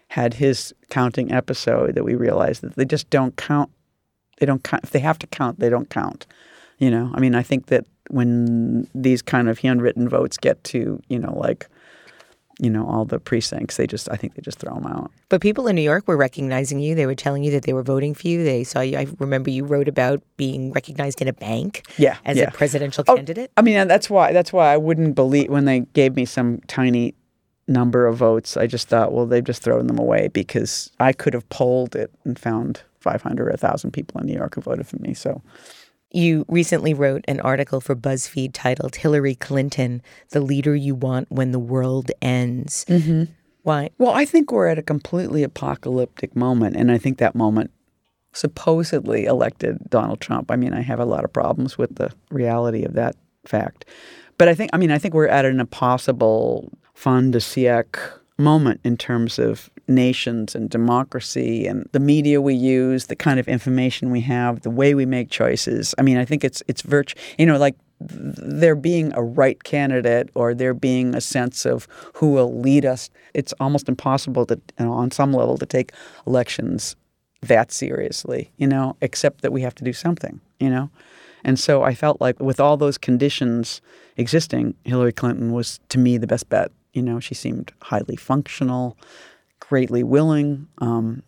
[0.08, 3.70] had his counting episode that we realized that they just don't count.
[4.38, 4.84] They don't count.
[4.84, 6.26] If they have to count, they don't count.
[6.78, 11.00] You know, I mean, I think that when these kind of handwritten votes get to,
[11.08, 11.68] you know, like,
[12.62, 15.11] you know, all the precincts, they just, I think they just throw them out.
[15.30, 16.94] But people in New York were recognizing you.
[16.94, 18.44] They were telling you that they were voting for you.
[18.44, 18.98] They saw you.
[18.98, 22.44] I remember you wrote about being recognized in a bank Yeah, as yeah.
[22.44, 23.50] a presidential Oh, candidate.
[23.56, 27.14] I mean, that's why that's why I wouldn't believe when they gave me some tiny
[27.66, 28.56] number of votes.
[28.56, 32.11] I just thought, well, they've just thrown them away because I could have polled it
[32.24, 35.14] and found 500 or 1,000 people in New York who voted for me.
[35.14, 35.40] So
[36.11, 41.52] You recently wrote an article for BuzzFeed titled Hillary Clinton, the leader you want when
[41.52, 42.84] the world ends.
[42.88, 43.32] Mm-hmm.
[43.62, 43.90] Why?
[43.98, 47.70] Well, I think we're at a completely apocalyptic moment, and I think that moment
[48.32, 50.50] supposedly elected Donald Trump.
[50.50, 53.84] I mean, I have a lot of problems with the reality of that fact.
[54.38, 58.80] But I think, I mean, I think we're at an impossible fin de siècle moment
[58.84, 64.11] in terms of nations and democracy and the media we use, the kind of information
[64.11, 65.95] we have, the way we make choices.
[65.99, 70.30] I mean, I think it's it's virtu- you know, like there being a right candidate
[70.34, 73.11] or there being a sense of who will lead us.
[73.34, 75.93] It's almost impossible to, you know, on some level, to take
[76.26, 76.97] elections
[77.43, 80.91] that seriously, you know, except that we have to do something, you know.
[81.45, 83.80] And so I felt like with all those conditions
[84.16, 86.70] existing, Hillary Clinton was to me the best bet.
[86.93, 88.97] You know, she seemed highly functional,
[89.61, 91.22] greatly willing, um,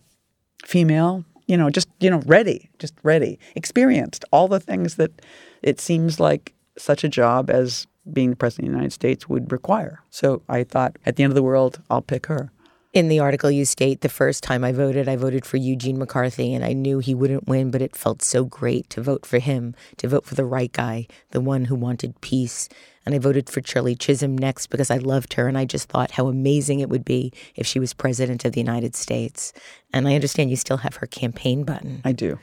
[0.65, 5.23] female, you know, just, you know, ready, just ready, experienced, all the things that
[5.63, 9.53] it seems like such a job as being the president of the United States would
[9.53, 10.03] require.
[10.11, 12.51] So I thought at the end of the world, I'll pick her.
[12.93, 16.53] In the article, you state the first time I voted, I voted for Eugene McCarthy,
[16.53, 19.75] and I knew he wouldn't win, but it felt so great to vote for him,
[19.97, 22.69] to vote for the right guy, the one who wanted peace.
[23.05, 26.13] And I voted for Shirley Chisholm next because I loved her, and I just thought
[26.13, 29.53] how amazing it would be if she was president of the United States.
[29.93, 32.01] And I understand you still have her campaign button.
[32.05, 32.39] I do.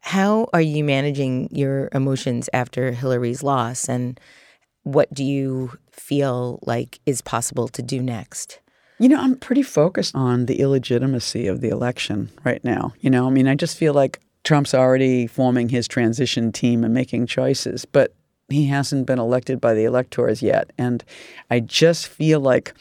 [0.00, 4.18] How are you managing your emotions after Hillary's loss, and
[4.82, 8.60] what do you feel like is possible to do next?
[8.98, 12.92] You know, I'm pretty focused on the illegitimacy of the election right now.
[13.00, 16.94] You know, I mean, I just feel like Trump's already forming his transition team and
[16.94, 18.14] making choices, but
[18.50, 20.72] he hasn't been elected by the electors yet.
[20.76, 21.04] And
[21.50, 22.74] I just feel like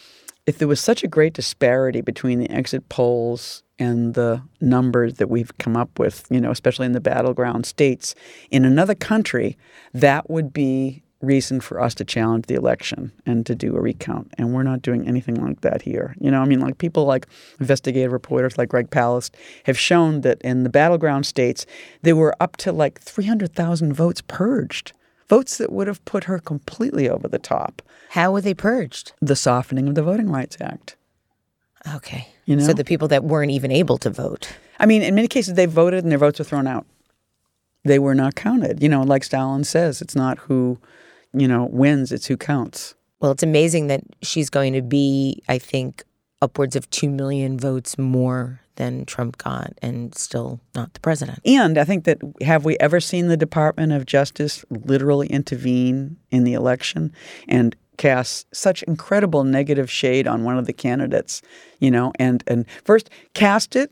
[0.45, 5.29] if there was such a great disparity between the exit polls and the numbers that
[5.29, 8.15] we've come up with, you know, especially in the battleground states,
[8.49, 9.57] in another country,
[9.93, 14.33] that would be reason for us to challenge the election and to do a recount.
[14.37, 16.15] And we're not doing anything like that here.
[16.19, 17.27] You know, I mean, like people like
[17.59, 19.31] investigative reporters like Greg Palast
[19.65, 21.65] have shown that in the battleground states,
[22.01, 24.93] there were up to like 300,000 votes purged,
[25.29, 27.81] votes that would have put her completely over the top.
[28.09, 29.13] How were they purged?
[29.21, 30.95] The softening of the Voting Rights Act.
[31.95, 32.27] Okay.
[32.45, 32.65] You know?
[32.65, 34.49] So the people that weren't even able to vote.
[34.79, 36.85] I mean, in many cases, they voted and their votes were thrown out.
[37.85, 38.81] They were not counted.
[38.81, 40.79] You know, like Stalin says, it's not who,
[41.33, 42.95] you know, wins, it's who counts.
[43.19, 46.03] Well, it's amazing that she's going to be, I think,
[46.41, 51.39] upwards of 2 million votes more than Trump got and still not the president.
[51.45, 56.45] And I think that have we ever seen the Department of Justice literally intervene in
[56.45, 57.11] the election
[57.47, 61.41] and cast such incredible negative shade on one of the candidates,
[61.79, 63.91] you know, and and first cast it,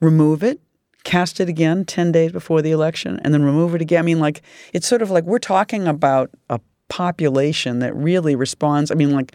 [0.00, 0.58] remove it,
[1.04, 3.98] cast it again 10 days before the election and then remove it again.
[3.98, 4.40] I mean like
[4.72, 8.90] it's sort of like we're talking about a population that really responds.
[8.90, 9.34] I mean like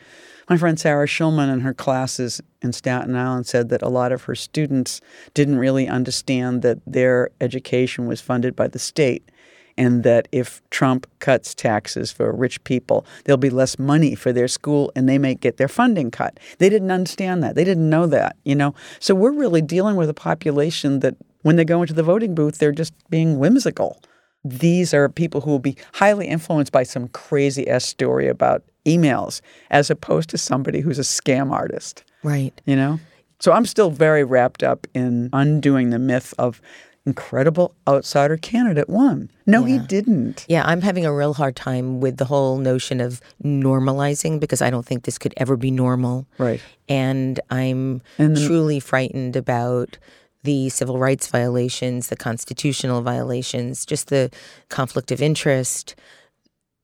[0.50, 4.24] my friend Sarah Schulman in her classes in Staten Island said that a lot of
[4.24, 5.02] her students
[5.34, 9.30] didn't really understand that their education was funded by the state
[9.78, 14.48] and that if Trump cuts taxes for rich people, there'll be less money for their
[14.48, 16.40] school and they may get their funding cut.
[16.60, 17.56] They didn't understand that.
[17.56, 18.76] They didn't know that, you know.
[19.00, 22.60] So we're really dealing with a population that when they go into the voting booth,
[22.60, 24.02] they're just being whimsical.
[24.46, 29.42] These are people who will be highly influenced by some crazy ass story about emails
[29.72, 32.04] as opposed to somebody who's a scam artist.
[32.24, 32.60] Right.
[32.66, 33.00] You know?
[33.40, 36.62] So I'm still very wrapped up in undoing the myth of
[37.06, 39.30] incredible outsider candidate won.
[39.46, 40.46] No, he didn't.
[40.48, 44.70] Yeah, I'm having a real hard time with the whole notion of normalizing because I
[44.70, 46.26] don't think this could ever be normal.
[46.38, 46.62] Right.
[46.88, 49.98] And I'm And the- truly frightened about
[50.44, 54.30] the civil rights violations, the constitutional violations, just the
[54.70, 55.96] conflict of interest.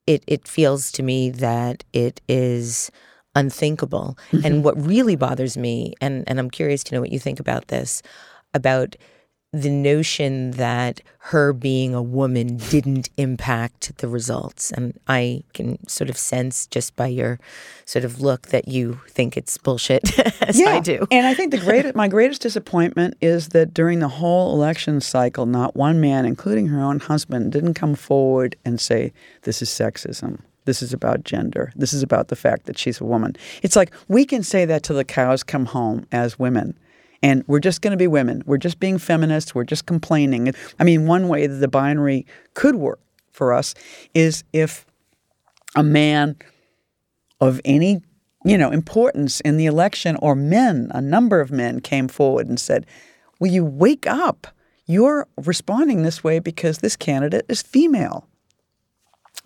[0.09, 2.91] It it feels to me that it is
[3.35, 4.17] unthinkable.
[4.31, 4.61] And mm-hmm.
[4.63, 8.01] what really bothers me, and, and I'm curious to know what you think about this,
[8.53, 8.95] about
[9.51, 14.71] the notion that her being a woman didn't impact the results.
[14.71, 17.39] And I can sort of sense just by your
[17.85, 21.07] sort of look that you think it's bullshit, as I do.
[21.09, 25.47] And I think the greatest, my greatest disappointment is that during the whole election cycle,
[25.47, 29.11] not one man, including her own husband, didn't come forward and say,
[29.43, 30.41] This is sexism.
[30.65, 31.73] This is about gender.
[31.75, 33.35] This is about the fact that she's a woman.
[33.63, 36.77] It's like we can say that till the cows come home as women.
[37.21, 38.43] And we're just going to be women.
[38.45, 39.53] We're just being feminists.
[39.53, 40.53] We're just complaining.
[40.79, 43.01] I mean, one way that the binary could work
[43.31, 43.73] for us
[44.13, 44.85] is if
[45.75, 46.35] a man
[47.39, 48.01] of any
[48.45, 52.59] you know importance in the election or men a number of men came forward and
[52.59, 52.85] said
[53.39, 54.47] will you wake up
[54.85, 58.27] you're responding this way because this candidate is female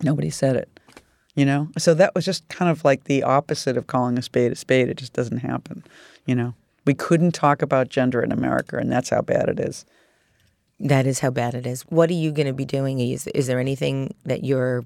[0.02, 0.80] nobody said it
[1.34, 4.52] you know so that was just kind of like the opposite of calling a spade
[4.52, 5.82] a spade it just doesn't happen
[6.24, 6.54] you know
[6.84, 9.84] we couldn't talk about gender in america and that's how bad it is
[10.80, 11.82] That is how bad it is.
[11.82, 12.98] What are you going to be doing?
[12.98, 14.84] Is, is there anything that you're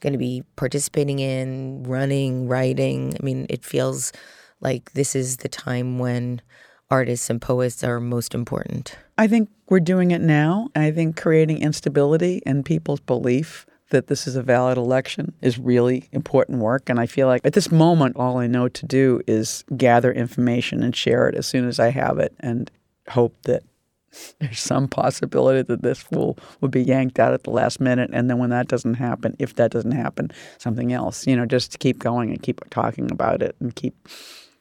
[0.00, 3.14] going to be participating in, running, writing?
[3.18, 4.12] I mean, it feels
[4.60, 6.42] like this is the time when
[6.90, 8.98] artists and poets are most important.
[9.16, 10.68] I think we're doing it now.
[10.74, 16.08] I think creating instability in people's belief that this is a valid election is really
[16.12, 16.88] important work.
[16.88, 20.82] And I feel like at this moment, all I know to do is gather information
[20.82, 22.70] and share it as soon as I have it and
[23.08, 23.62] hope that
[24.40, 28.10] there's some possibility that this fool will be yanked out at the last minute.
[28.12, 31.72] And then when that doesn't happen, if that doesn't happen, something else, you know, just
[31.72, 33.94] to keep going and keep talking about it and keep.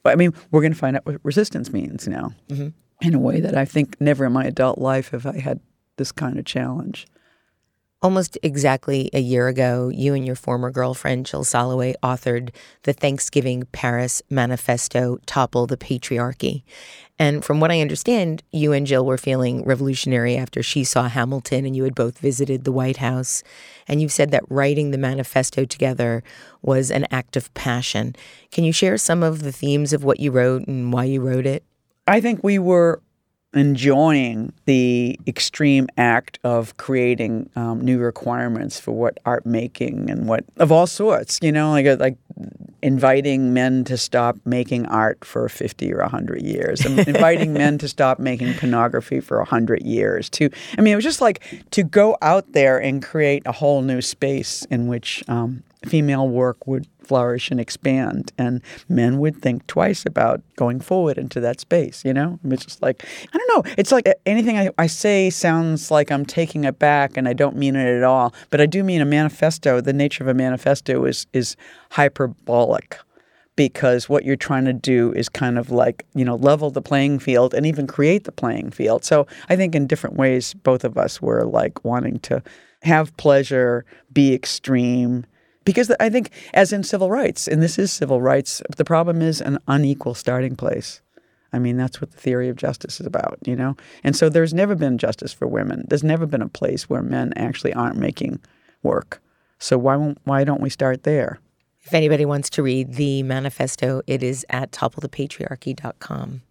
[0.03, 2.69] But I mean, we're going to find out what resistance means now mm-hmm.
[3.01, 5.59] in a way that I think never in my adult life have I had
[5.97, 7.07] this kind of challenge.
[7.99, 12.49] Almost exactly a year ago, you and your former girlfriend, Jill Soloway, authored
[12.83, 16.61] the Thanksgiving Paris Manifesto Topple the Patriarchy.
[17.17, 21.65] And from what I understand, you and Jill were feeling revolutionary after she saw Hamilton
[21.65, 23.41] and you had both visited the White House.
[23.87, 26.23] And you've said that writing the manifesto together
[26.61, 28.15] was an act of passion.
[28.51, 31.47] Can you share some of the themes of what you wrote and why you wrote
[31.47, 31.63] it?
[32.05, 33.01] I think we were
[33.57, 40.45] enjoying the extreme act of creating um, new requirements for what art making and what
[40.57, 42.17] of all sorts, you know, like like
[42.81, 47.87] inviting men to stop making art for 50 or 100 years and inviting men to
[47.87, 52.17] stop making pornography for 100 years to i mean it was just like to go
[52.21, 57.49] out there and create a whole new space in which um, female work would flourish
[57.49, 62.37] and expand and men would think twice about going forward into that space you know?
[62.43, 63.73] It's just like i don't know.
[63.77, 67.55] It's like anything I, I say sounds like i'm taking it back and i don't
[67.55, 69.81] mean it at all but i do mean a manifesto.
[69.81, 71.55] The nature of a manifesto is is
[72.27, 72.97] hyperbolic
[73.55, 77.19] because what you're trying to do is kind of like you know level the playing
[77.19, 80.97] field and even create the playing field so i think in different ways both of
[80.97, 82.41] us were like wanting to
[82.83, 85.25] have pleasure be extreme
[85.67, 89.41] because I think, as in civil rights, and this is civil rights, the problem is
[89.41, 91.01] an unequal starting place.
[91.51, 93.75] I mean, that's what the theory of justice is about, you know?
[94.01, 95.83] And so there's never been justice for women.
[95.89, 98.39] There's never been a place where men actually aren't making
[98.81, 99.21] work.
[99.59, 101.41] So why won't, why don't we start there?
[101.87, 106.41] If anybody wants to read the manifesto, it is at topplethepatriarchy.com.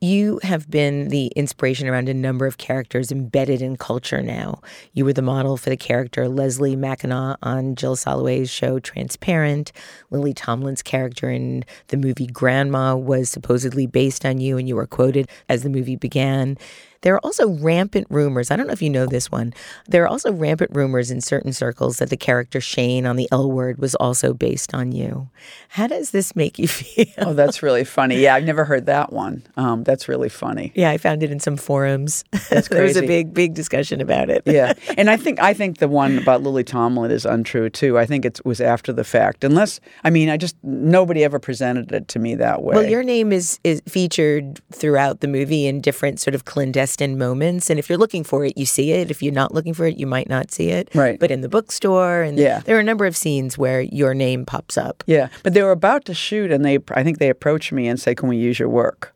[0.00, 4.60] You have been the inspiration around a number of characters embedded in culture now.
[4.92, 9.72] You were the model for the character Leslie Mackinaw on Jill Soloway's show Transparent.
[10.12, 14.86] Lily Tomlin's character in the movie Grandma was supposedly based on you, and you were
[14.86, 16.56] quoted as the movie began.
[17.02, 18.50] There are also rampant rumors.
[18.50, 19.52] I don't know if you know this one.
[19.88, 23.50] There are also rampant rumors in certain circles that the character Shane on the L
[23.50, 25.28] word was also based on you.
[25.68, 27.06] How does this make you feel?
[27.18, 28.20] Oh, that's really funny.
[28.20, 29.42] Yeah, I've never heard that one.
[29.56, 30.72] Um, that's really funny.
[30.74, 32.24] Yeah, I found it in some forums.
[32.50, 32.74] That's crazy.
[32.74, 34.42] there was a big, big discussion about it.
[34.46, 37.98] yeah, and I think I think the one about Lily Tomlin is untrue too.
[37.98, 39.42] I think it was after the fact.
[39.44, 42.74] Unless I mean, I just nobody ever presented it to me that way.
[42.76, 47.70] Well, your name is is featured throughout the movie in different sort of clandestine moments,
[47.70, 49.10] and if you're looking for it, you see it.
[49.10, 50.88] If you're not looking for it, you might not see it.
[50.94, 51.18] Right.
[51.18, 52.60] But in the bookstore, and Yeah.
[52.60, 55.02] there are a number of scenes where your name pops up.
[55.06, 57.98] Yeah, but they were about to shoot, and they I think they approached me and
[58.00, 59.14] said, "Can we use your work?"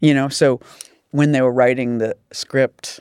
[0.00, 0.60] You know, so
[1.10, 3.00] when they were writing the script,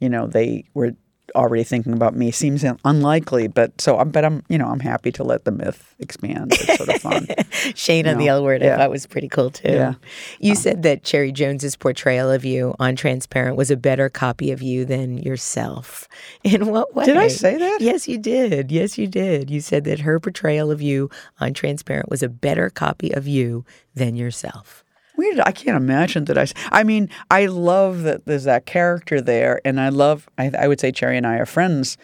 [0.00, 0.92] you know, they were
[1.34, 2.30] already thinking about me.
[2.30, 5.94] Seems unlikely, but so I'm but I'm you know I'm happy to let the myth
[5.98, 6.52] expand.
[6.52, 7.26] It's sort of fun.
[7.74, 9.72] Shane on the L word, I thought was pretty cool too.
[9.72, 9.94] Yeah.
[10.40, 14.62] You said that Cherry Jones's portrayal of you on Transparent was a better copy of
[14.62, 16.08] you than yourself.
[16.44, 17.06] In what way?
[17.06, 17.80] Did I say that?
[17.80, 18.70] Yes, you did.
[18.70, 19.50] Yes, you did.
[19.50, 21.10] You said that her portrayal of you
[21.40, 23.64] on Transparent was a better copy of you
[23.94, 24.81] than yourself.
[25.16, 25.40] Weird.
[25.40, 26.46] I can't imagine that I.
[26.70, 30.28] I mean, I love that there's that character there, and I love.
[30.38, 31.98] I, I would say Cherry and I are friends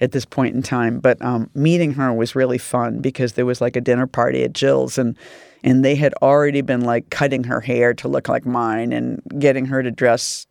[0.00, 3.60] at this point in time, but um, meeting her was really fun because there was
[3.60, 5.16] like a dinner party at Jill's, and
[5.62, 9.66] and they had already been like cutting her hair to look like mine and getting
[9.66, 10.46] her to dress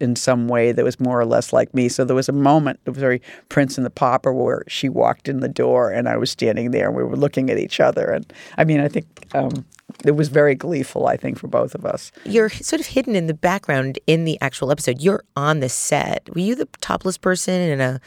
[0.00, 1.88] in some way that was more or less like me.
[1.88, 5.28] So there was a moment, it was very Prince and the Pauper, where she walked
[5.28, 8.10] in the door and I was standing there and we were looking at each other.
[8.10, 9.64] And I mean, I think um,
[10.04, 12.12] it was very gleeful, I think, for both of us.
[12.24, 15.00] You're sort of hidden in the background in the actual episode.
[15.02, 16.28] You're on the set.
[16.34, 18.00] Were you the topless person in a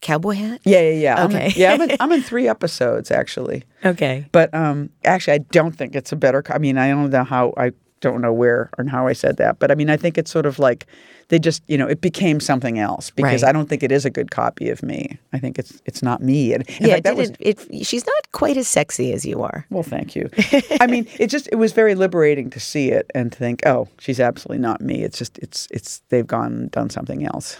[0.00, 0.60] cowboy hat?
[0.64, 1.24] Yeah, yeah, yeah.
[1.24, 1.52] I'm in- Okay.
[1.56, 3.64] yeah, I'm in, I'm in three episodes actually.
[3.84, 4.26] Okay.
[4.32, 6.42] But um, actually, I don't think it's a better.
[6.50, 7.72] I mean, I don't know how I
[8.04, 10.46] don't know where and how I said that, but I mean, I think it's sort
[10.46, 10.86] of like
[11.28, 13.48] they just, you know, it became something else because Right.
[13.48, 15.18] I don't think it is a good copy of me.
[15.32, 16.52] I think it's it's not me.
[16.54, 19.66] And yeah, fact, that was didn't- it, she's not quite as sexy as you are.
[19.70, 20.28] well, thank you.
[20.80, 23.88] I mean, it just it was very liberating to see it and to think, oh,
[23.98, 25.02] she's absolutely not me.
[25.02, 27.56] It's just it's it's they've gone done something else.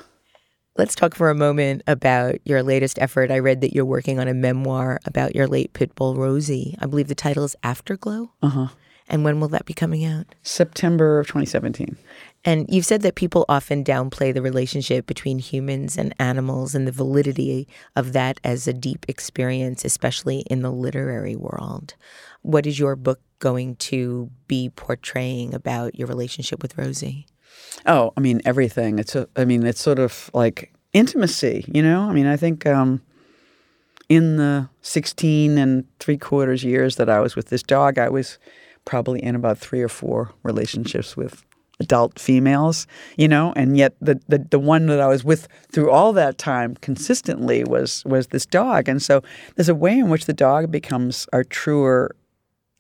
[0.76, 3.30] Let's talk for a moment about your latest effort.
[3.30, 6.76] I read that you're working on a memoir about your late pit bull, Rosie.
[6.80, 8.32] I believe the title is Afterglow.
[8.42, 8.66] Uh huh.
[9.08, 10.34] And when will that be coming out?
[10.42, 11.96] September of 2017.
[12.44, 16.92] And you've said that people often downplay the relationship between humans and animals and the
[16.92, 21.94] validity of that as a deep experience, especially in the literary world.
[22.42, 27.26] What is your book going to be portraying about your relationship with Rosie?
[27.86, 28.98] Oh, I mean everything.
[28.98, 29.28] It's a.
[29.36, 31.64] I mean it's sort of like intimacy.
[31.72, 32.02] You know.
[32.02, 33.02] I mean I think um,
[34.08, 38.38] in the sixteen and three quarters years that I was with this dog, I was
[38.84, 41.44] probably in about three or four relationships with
[41.80, 42.86] adult females.
[43.16, 46.38] You know, and yet the the, the one that I was with through all that
[46.38, 48.88] time consistently was was this dog.
[48.88, 49.22] And so
[49.56, 52.14] there's a way in which the dog becomes our truer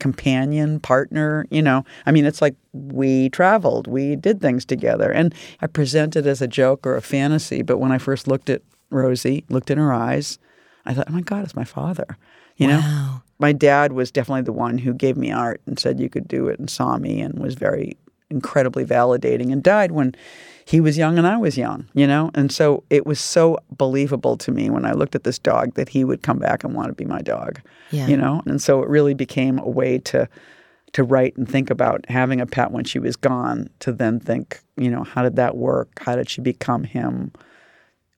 [0.00, 1.84] companion, partner, you know.
[2.04, 5.10] I mean, it's like we traveled, we did things together.
[5.10, 8.50] And I present it as a joke or a fantasy, but when I first looked
[8.50, 10.38] at Rosie, looked in her eyes,
[10.84, 12.18] I thought, oh my God, it's my father.
[12.56, 13.20] You know?
[13.38, 16.48] My dad was definitely the one who gave me art and said you could do
[16.48, 17.96] it and saw me and was very
[18.30, 20.14] incredibly validating and died when
[20.64, 22.30] he was young and I was young, you know?
[22.34, 25.88] And so it was so believable to me when I looked at this dog that
[25.90, 28.06] he would come back and want to be my dog Yeah.
[28.06, 30.28] you know and so it really became a way to
[30.92, 34.60] to write and think about having a pet when she was gone to then think
[34.76, 37.30] you know how did that work how did she become him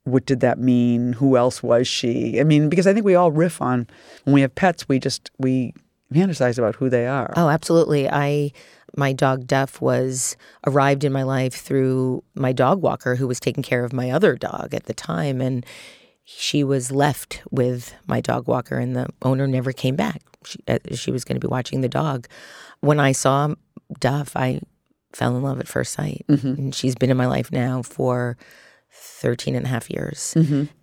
[0.07, 3.31] what did that mean who else was she i mean because i think we all
[3.33, 3.87] riff on
[4.25, 5.75] when we have pets we just we
[6.15, 8.09] fantasize about who they are Oh, absolutely.
[8.09, 8.53] I
[8.97, 10.37] my dog Duff was
[10.67, 14.37] arrived in my life through my dog walker who was taking care of my other
[14.37, 15.67] dog at the time and
[16.25, 20.23] she was left with my dog walker and the owner never came back.
[20.45, 22.27] She, uh, she was going to be watching the dog.
[22.81, 23.55] When I saw
[24.01, 24.61] Duff, I
[25.13, 26.25] fell in love at first sight.
[26.29, 28.37] And she's been in my life now for
[28.99, 30.35] 13 and a half years.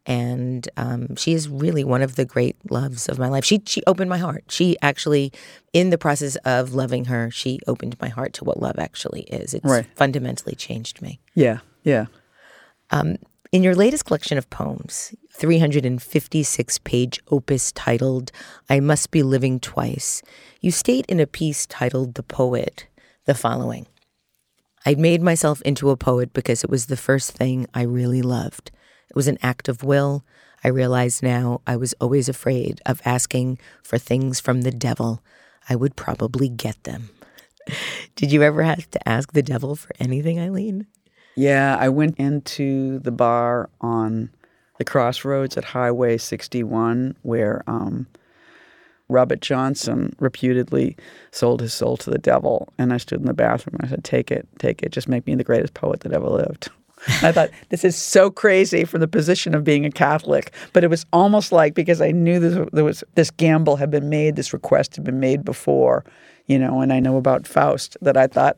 [0.05, 3.45] And um, she is really one of the great loves of my life.
[3.45, 4.43] She, she opened my heart.
[4.49, 5.32] She actually,
[5.72, 9.53] in the process of loving her, she opened my heart to what love actually is.
[9.53, 9.86] It's Right.
[9.95, 11.20] fundamentally changed me.
[11.36, 12.05] Yeah, yeah.
[12.91, 18.32] In your latest collection of poems, 356 page opus titled
[18.68, 20.24] I Must Be Living Twice,
[20.59, 22.88] you state in a piece titled The Poet
[23.26, 23.86] the following
[24.86, 28.72] I'd made myself into a poet because it was the first thing I really loved.
[29.10, 30.26] It was an act of will.
[30.64, 35.22] I realize now I was always afraid of asking for things from the devil.
[35.70, 37.10] I would probably get them.
[38.16, 40.88] Did you ever have to ask the devil for anything, Eileen?
[41.36, 44.30] Yeah, I went into the bar on
[44.78, 48.08] the crossroads at Highway 61 where um,
[49.14, 50.97] Robert Johnson reputedly
[51.32, 52.74] sold his soul to the devil.
[52.78, 55.26] And I stood in the bathroom and I said, Take it, take it, just make
[55.26, 56.70] me the greatest poet that ever lived.
[57.22, 60.53] I thought, this is so crazy from the position of being a Catholic.
[60.74, 64.09] But it was almost like because I knew this, there was this gamble had been
[64.09, 66.03] made, this request had been made before,
[66.47, 68.57] you know, and I know about Faust, that I thought,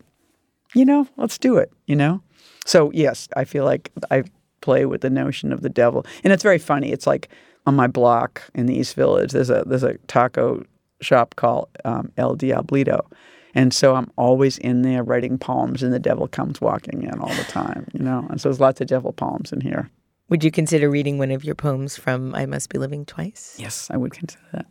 [0.74, 2.22] you know, let's do it, you know?
[2.66, 4.24] So, yes, I feel like I
[4.62, 6.06] play with the notion of the devil.
[6.24, 6.92] And it's very funny.
[6.92, 7.30] It's like
[7.66, 10.64] on my block in the East Village, there's a there's a taco
[11.02, 13.06] shop called um, El Diablito.
[13.54, 17.34] And so I'm always in there writing poems, and the devil comes walking in all
[17.34, 18.28] the time, you know?
[18.30, 19.90] And so there's lots of devil poems in here.
[20.28, 23.56] Would you consider reading one of your poems from I Must Be Living Twice?
[23.58, 24.66] Yes, I would consider that.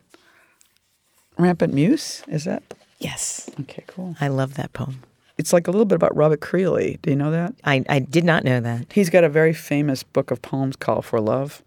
[1.39, 2.63] Rampant Muse, is that?
[2.99, 3.49] Yes.
[3.61, 4.17] Okay, cool.
[4.21, 5.01] I love that poem.
[5.39, 7.01] It's like a little bit about Robert Creeley.
[7.01, 7.55] Do you know that?
[7.65, 8.93] I, I did not know that.
[8.93, 11.63] He's got a very famous book of poems called For Love,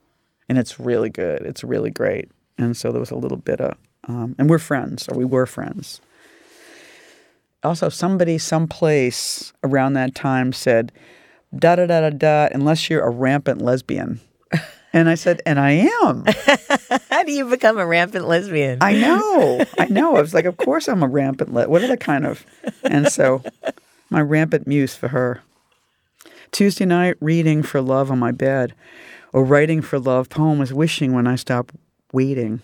[0.50, 1.42] and it's really good.
[1.42, 2.30] It's really great.
[2.58, 3.78] And so there was a little bit of,
[4.08, 6.02] um, and we're friends, or we were friends.
[7.64, 10.92] Also, somebody, someplace around that time said,
[11.56, 14.20] da da da da da, unless you're a rampant lesbian.
[14.94, 15.72] And I said, and I
[16.02, 16.24] am.
[17.10, 18.80] How do you become a rampant lesbian?
[18.82, 19.66] I know.
[19.78, 20.16] I know.
[20.16, 21.54] I was like, of course I'm a rampant.
[21.54, 22.46] Le- what other kind of?
[22.84, 23.44] And so,
[24.10, 25.42] my rampant muse for her.
[26.52, 28.74] Tuesday night, reading for love on my bed,
[29.34, 30.30] or writing for love.
[30.30, 31.72] Poem is wishing when I stop
[32.12, 32.62] waiting.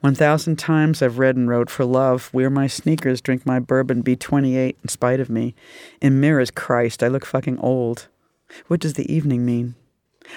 [0.00, 2.30] One thousand times I've read and wrote for love.
[2.32, 5.54] Wear my sneakers, drink my bourbon, be 28 in spite of me.
[6.00, 8.08] In mirrors, Christ, I look fucking old.
[8.68, 9.74] What does the evening mean?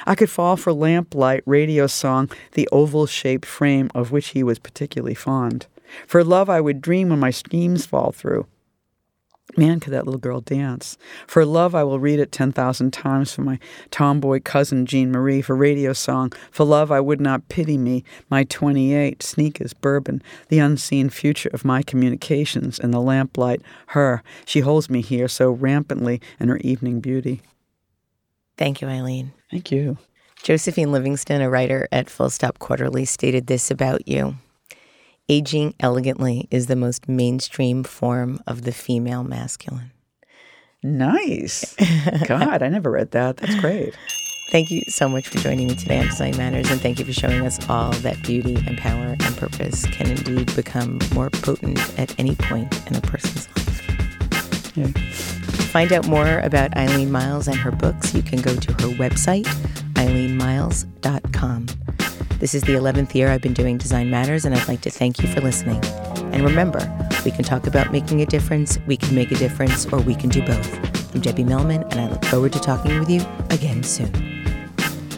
[0.05, 4.59] I could fall for lamplight, radio song, the oval shaped frame of which he was
[4.59, 5.67] particularly fond.
[6.07, 8.47] For love, I would dream when my schemes fall through.
[9.55, 10.97] Man, could that little girl dance.
[11.27, 13.59] For love, I will read it 10,000 times for my
[13.91, 15.41] tomboy cousin Jean Marie.
[15.41, 20.59] For radio song, for love, I would not pity me, my 28, sneakers, bourbon, the
[20.59, 24.23] unseen future of my communications, and the lamplight, her.
[24.45, 27.41] She holds me here so rampantly in her evening beauty.
[28.57, 29.33] Thank you, Eileen.
[29.51, 29.97] Thank you.
[30.41, 34.35] Josephine Livingstone, a writer at Full Stop Quarterly, stated this about you
[35.29, 39.91] Aging elegantly is the most mainstream form of the female masculine.
[40.83, 41.75] Nice.
[42.27, 43.37] God, I never read that.
[43.37, 43.97] That's great.
[44.51, 47.13] Thank you so much for joining me today on Design Matters, and thank you for
[47.13, 52.19] showing us all that beauty and power and purpose can indeed become more potent at
[52.19, 54.75] any point in a person's life.
[54.75, 54.87] Yeah.
[54.87, 58.89] To find out more about Eileen Myles and her books, you can go to her
[58.97, 59.45] website,
[59.93, 61.67] eileenmyles.com.
[62.43, 65.21] This is the 11th year I've been doing Design Matters, and I'd like to thank
[65.21, 65.81] you for listening.
[66.33, 66.79] And remember,
[67.23, 70.29] we can talk about making a difference, we can make a difference, or we can
[70.29, 71.15] do both.
[71.15, 74.11] I'm Debbie Millman, and I look forward to talking with you again soon.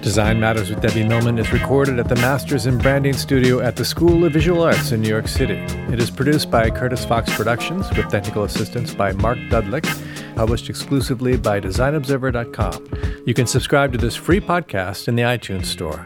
[0.04, 3.86] Design Matters with Debbie Millman is recorded at the Masters in Branding Studio at the
[3.86, 5.56] School of Visual Arts in New York City.
[5.92, 9.88] It is produced by Curtis Fox Productions with technical assistance by Mark Dudlick,
[10.36, 13.24] published exclusively by DesignObserver.com.
[13.26, 16.06] You can subscribe to this free podcast in the iTunes Store.